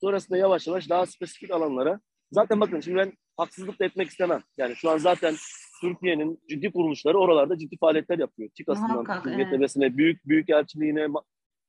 sonrasında 0.00 0.38
yavaş 0.38 0.66
yavaş 0.66 0.90
daha 0.90 1.06
spesifik 1.06 1.50
alanlara 1.50 2.00
zaten 2.32 2.60
bakın 2.60 2.80
şimdi 2.80 2.98
ben 2.98 3.12
haksızlık 3.36 3.80
da 3.80 3.84
etmek 3.84 4.08
istemem. 4.08 4.42
Yani 4.56 4.76
şu 4.76 4.90
an 4.90 4.98
zaten 4.98 5.34
Türkiye'nin 5.80 6.40
ciddi 6.48 6.72
kuruluşları 6.72 7.18
oralarda 7.18 7.58
ciddi 7.58 7.76
faaliyetler 7.76 8.18
yapıyor. 8.18 8.50
TİKAS'ından, 8.54 9.38
YTB'sine, 9.38 9.84
evet. 9.84 9.96
büyük 9.96 10.28
büyük 10.28 10.50
elçiliğine, 10.50 11.08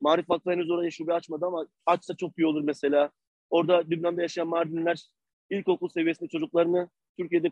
Marif 0.01 0.29
Vakfı 0.29 0.51
henüz 0.51 0.71
oraya 0.71 0.91
şube 0.91 1.13
açmadı 1.13 1.45
ama 1.45 1.67
açsa 1.85 2.15
çok 2.15 2.37
iyi 2.37 2.47
olur 2.47 2.61
mesela. 2.63 3.11
Orada 3.49 3.83
Lübnan'da 3.89 4.21
yaşayan 4.21 4.47
Mardinliler 4.47 5.07
ilkokul 5.49 5.89
seviyesinde 5.89 6.29
çocuklarını 6.29 6.89
Türkiye'de 7.19 7.51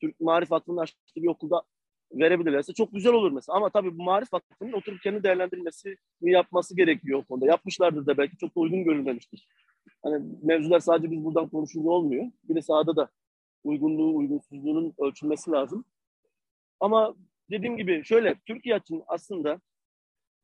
Türk 0.00 0.20
Marif 0.20 0.50
Vakfı'nın 0.50 0.76
açtığı 0.76 1.22
bir 1.22 1.28
okulda 1.28 1.62
verebilirlerse 2.12 2.72
çok 2.72 2.92
güzel 2.92 3.12
olur 3.12 3.32
mesela. 3.32 3.56
Ama 3.56 3.70
tabii 3.70 3.98
bu 3.98 4.02
Marif 4.02 4.32
Vakfı'nın 4.32 4.72
oturup 4.72 5.02
kendi 5.02 5.22
değerlendirmesi 5.22 5.96
yapması 6.20 6.76
gerekiyor 6.76 7.18
o 7.18 7.24
konuda. 7.24 7.46
Yapmışlardır 7.46 8.06
da 8.06 8.16
belki 8.16 8.36
çok 8.36 8.56
da 8.56 8.60
uygun 8.60 8.84
görülmemiştir. 8.84 9.48
Hani 10.02 10.24
mevzular 10.42 10.80
sadece 10.80 11.10
biz 11.10 11.24
buradan 11.24 11.48
konuşunca 11.48 11.90
olmuyor. 11.90 12.24
Bir 12.48 12.54
de 12.54 12.62
sahada 12.62 12.96
da 12.96 13.08
uygunluğu, 13.64 14.16
uygunsuzluğunun 14.16 14.94
ölçülmesi 14.98 15.50
lazım. 15.50 15.84
Ama 16.80 17.14
dediğim 17.50 17.76
gibi 17.76 18.04
şöyle 18.04 18.34
Türkiye 18.46 18.76
için 18.76 19.02
aslında 19.06 19.60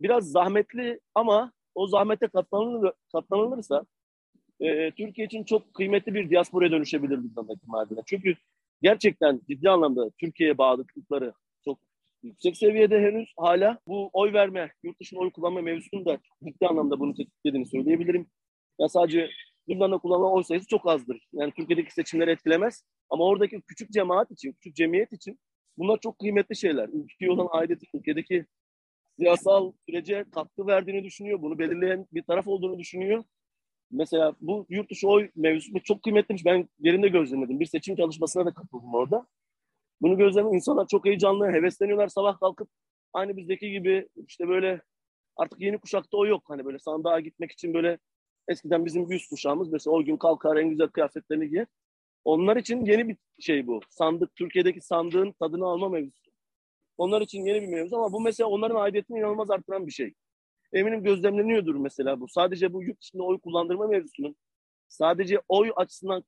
biraz 0.01 0.31
zahmetli 0.31 1.01
ama 1.15 1.53
o 1.75 1.87
zahmete 1.87 2.29
katlanılır, 2.29 2.93
katlanılırsa 3.13 3.87
e, 4.61 4.91
Türkiye 4.91 5.27
için 5.27 5.45
çok 5.45 5.75
kıymetli 5.75 6.15
bir 6.15 6.31
diasporaya 6.31 6.71
dönüşebilir 6.71 7.19
Lübnan'daki 7.19 7.67
madenler. 7.67 8.03
Çünkü 8.07 8.35
gerçekten 8.83 9.41
ciddi 9.49 9.71
anlamda 9.71 10.11
Türkiye'ye 10.11 10.59
bağlılıkları 10.59 11.33
çok 11.65 11.79
yüksek 12.23 12.57
seviyede 12.57 13.01
henüz 13.01 13.33
hala 13.37 13.79
bu 13.87 14.11
oy 14.13 14.33
verme, 14.33 14.73
yurt 14.83 15.01
dışına 15.01 15.21
oy 15.21 15.31
kullanma 15.31 15.63
mevzusunu 15.63 16.05
da 16.05 16.19
ciddi 16.45 16.67
anlamda 16.67 17.01
bunu 17.01 17.15
tetiklediğini 17.15 17.67
söyleyebilirim. 17.67 18.27
Ya 18.79 18.89
sadece 18.89 19.31
Lübnan'da 19.69 19.99
kullanılan 19.99 20.33
oy 20.33 20.43
sayısı 20.43 20.67
çok 20.67 20.89
azdır. 20.89 21.29
Yani 21.33 21.53
Türkiye'deki 21.57 21.93
seçimleri 21.93 22.31
etkilemez. 22.31 22.85
Ama 23.11 23.25
oradaki 23.25 23.61
küçük 23.61 23.91
cemaat 23.91 24.31
için, 24.31 24.53
küçük 24.53 24.77
cemiyet 24.77 25.13
için 25.13 25.39
bunlar 25.79 25.99
çok 26.01 26.19
kıymetli 26.19 26.57
şeyler. 26.57 26.89
Ülkeye 26.89 27.31
olan 27.31 27.49
aidiyeti, 27.51 27.87
ülkedeki 27.95 28.47
siyasal 29.19 29.73
sürece 29.89 30.25
katkı 30.35 30.67
verdiğini 30.67 31.05
düşünüyor. 31.05 31.43
Bunu 31.43 31.59
belirleyen 31.59 32.07
bir 32.13 32.23
taraf 32.23 32.47
olduğunu 32.47 32.79
düşünüyor. 32.79 33.25
Mesela 33.91 34.35
bu 34.41 34.67
yurt 34.69 34.91
dışı 34.91 35.09
oy 35.09 35.31
mevzusu 35.37 35.83
çok 35.85 36.03
kıymetliymiş. 36.03 36.45
Ben 36.45 36.69
yerinde 36.81 37.09
gözlemedim. 37.09 37.61
Bir 37.61 37.67
seçim 37.67 37.97
çalışmasına 37.97 38.47
da 38.47 38.55
katıldım 38.55 38.95
orada. 38.95 39.27
Bunu 40.01 40.19
gözlemek 40.19 40.55
insanlar 40.55 40.87
çok 40.87 41.05
heyecanlı, 41.05 41.53
hevesleniyorlar 41.53 42.09
sabah 42.09 42.41
kalkıp 42.41 42.69
aynı 43.13 43.37
bizdeki 43.37 43.71
gibi 43.71 44.09
işte 44.27 44.49
böyle 44.49 44.83
artık 45.37 45.61
yeni 45.61 45.79
kuşakta 45.79 46.17
o 46.17 46.27
yok. 46.27 46.43
Hani 46.49 46.65
böyle 46.65 46.79
sandığa 46.79 47.21
gitmek 47.21 47.53
için 47.53 47.75
böyle 47.75 47.99
eskiden 48.49 48.85
bizim 48.85 49.13
üst 49.13 49.31
kuşağımız 49.31 49.73
mesela 49.73 49.97
o 49.97 50.05
gün 50.05 50.17
kalkar 50.17 50.57
en 50.57 50.69
güzel 50.69 50.89
kıyafetlerini 50.89 51.49
giyer. 51.49 51.67
Onlar 52.25 52.57
için 52.57 52.85
yeni 52.85 53.09
bir 53.09 53.17
şey 53.41 53.67
bu. 53.67 53.81
Sandık, 53.91 54.37
Türkiye'deki 54.37 54.81
sandığın 54.81 55.33
tadını 55.33 55.65
alma 55.67 55.89
mevzusu. 55.89 56.31
Onlar 56.99 57.21
için 57.21 57.45
yeni 57.45 57.63
bir 57.63 57.67
mevzu 57.67 57.97
ama 57.97 58.13
bu 58.13 58.21
mesela 58.21 58.49
onların 58.49 58.77
aidiyetini 58.77 59.19
inanılmaz 59.19 59.51
arttıran 59.51 59.87
bir 59.87 59.93
şey. 59.93 60.15
Eminim 60.73 61.03
gözlemleniyordur 61.05 61.75
mesela 61.75 62.21
bu. 62.21 62.29
Sadece 62.29 62.73
bu 62.73 62.83
yurt 62.83 63.01
dışında 63.01 63.23
oy 63.23 63.41
kullandırma 63.41 63.87
mevzusunun 63.87 64.37
sadece 64.89 65.41
oy 65.49 65.73
açısından 65.77 66.25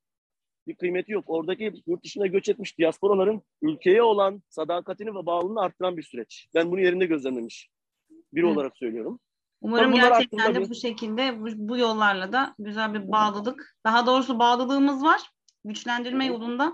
bir 0.66 0.75
kıymeti 0.75 1.12
yok. 1.12 1.25
Oradaki 1.29 1.72
yurt 1.87 2.05
dışına 2.05 2.27
göç 2.27 2.48
etmiş 2.48 2.79
diasporaların 2.79 3.42
ülkeye 3.62 4.03
olan 4.03 4.42
sadakatini 4.48 5.14
ve 5.14 5.27
bağlılığını 5.27 5.61
arttıran 5.61 5.96
bir 5.96 6.03
süreç. 6.03 6.48
Ben 6.55 6.70
bunu 6.70 6.81
yerinde 6.81 7.07
gözlemlemiş 7.07 7.70
biri 8.33 8.46
Hı. 8.46 8.51
olarak 8.51 8.77
söylüyorum. 8.77 9.20
Umarım 9.62 9.94
gerçekten 9.94 10.55
de 10.55 10.70
bu 10.70 10.75
şekilde 10.75 11.40
bu, 11.40 11.46
bu 11.55 11.79
yollarla 11.79 12.33
da 12.33 12.55
güzel 12.59 12.94
bir 12.94 13.12
bağlılık, 13.12 13.77
daha 13.85 14.07
doğrusu 14.07 14.38
bağlılığımız 14.38 15.05
var 15.05 15.20
güçlendirme 15.64 16.27
yolunda 16.27 16.72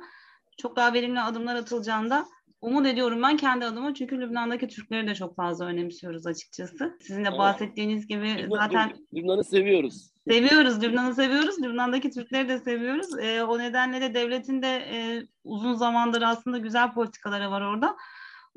çok 0.58 0.76
daha 0.76 0.92
verimli 0.92 1.20
adımlar 1.20 1.54
atılacağında 1.54 2.26
umut 2.60 2.86
ediyorum 2.86 3.22
ben 3.22 3.36
kendi 3.36 3.64
adıma 3.64 3.94
çünkü 3.94 4.20
Lübnan'daki 4.20 4.68
Türkleri 4.68 5.08
de 5.08 5.14
çok 5.14 5.36
fazla 5.36 5.64
önemsiyoruz 5.64 6.26
açıkçası. 6.26 6.96
Sizin 7.00 7.24
de 7.24 7.32
bahsettiğiniz 7.32 8.06
gibi 8.06 8.48
zaten 8.50 8.92
Lübnan'ı 9.14 9.44
seviyoruz. 9.44 10.10
Seviyoruz, 10.28 10.82
Lübnan'ı 10.82 11.14
seviyoruz. 11.14 11.62
Lübnan'daki 11.62 12.10
Türkleri 12.10 12.48
de 12.48 12.58
seviyoruz. 12.58 13.18
E, 13.18 13.42
o 13.44 13.58
nedenle 13.58 14.00
de 14.00 14.14
devletin 14.14 14.62
de 14.62 14.68
e, 14.68 15.26
uzun 15.44 15.74
zamandır 15.74 16.22
aslında 16.22 16.58
güzel 16.58 16.92
politikaları 16.92 17.50
var 17.50 17.60
orada. 17.60 17.96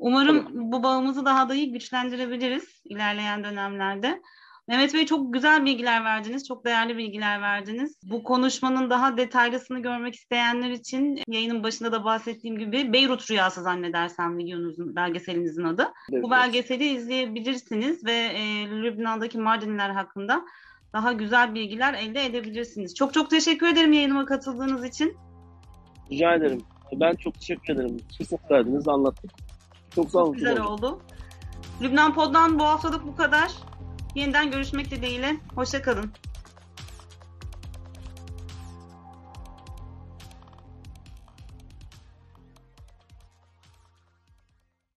Umarım 0.02 0.46
bu 0.72 0.82
bağımızı 0.82 1.24
daha 1.24 1.48
da 1.48 1.54
iyi 1.54 1.72
güçlendirebiliriz 1.72 2.82
ilerleyen 2.84 3.44
dönemlerde. 3.44 4.22
Mehmet 4.68 4.94
Bey 4.94 5.06
çok 5.06 5.32
güzel 5.34 5.64
bilgiler 5.64 6.04
verdiniz, 6.04 6.48
çok 6.48 6.64
değerli 6.64 6.96
bilgiler 6.96 7.42
verdiniz. 7.42 7.96
Bu 8.02 8.22
konuşmanın 8.22 8.90
daha 8.90 9.16
detaylısını 9.16 9.78
görmek 9.78 10.14
isteyenler 10.14 10.70
için 10.70 11.18
yayının 11.28 11.62
başında 11.62 11.92
da 11.92 12.04
bahsettiğim 12.04 12.58
gibi 12.58 12.92
Beyrut 12.92 13.30
Rüyası 13.30 13.62
zannedersem 13.62 14.38
videonuzun, 14.38 14.96
belgeselinizin 14.96 15.64
adı. 15.64 15.92
Bu 16.12 16.30
belgeseli 16.30 16.84
izleyebilirsiniz 16.84 18.04
ve 18.04 18.12
e, 18.12 18.70
Lübnan'daki 18.70 19.38
Mardinler 19.38 19.90
hakkında 19.90 20.42
daha 20.92 21.12
güzel 21.12 21.54
bilgiler 21.54 21.94
elde 21.94 22.26
edebilirsiniz. 22.26 22.94
Çok 22.94 23.14
çok 23.14 23.30
teşekkür 23.30 23.66
ederim 23.66 23.92
yayınıma 23.92 24.24
katıldığınız 24.24 24.84
için. 24.84 25.16
Rica 26.10 26.34
ederim. 26.34 26.60
Ben 26.92 27.14
çok 27.14 27.34
teşekkür 27.34 27.74
ederim. 27.74 27.96
Fırsat 28.18 28.50
verdiniz, 28.50 28.88
anlattık. 28.88 29.30
Çok 29.94 30.10
sağ 30.10 30.18
olun. 30.18 30.26
Çok 30.26 30.34
güzel 30.34 30.60
oldu. 30.60 30.98
Lübnan 31.82 32.14
Pod'dan 32.14 32.58
bu 32.58 32.64
haftalık 32.64 33.06
bu 33.06 33.16
kadar. 33.16 33.52
Yeniden 34.14 34.50
görüşmek 34.50 34.90
dileğiyle. 34.90 35.36
Hoşça 35.54 35.82
kalın. 35.82 36.12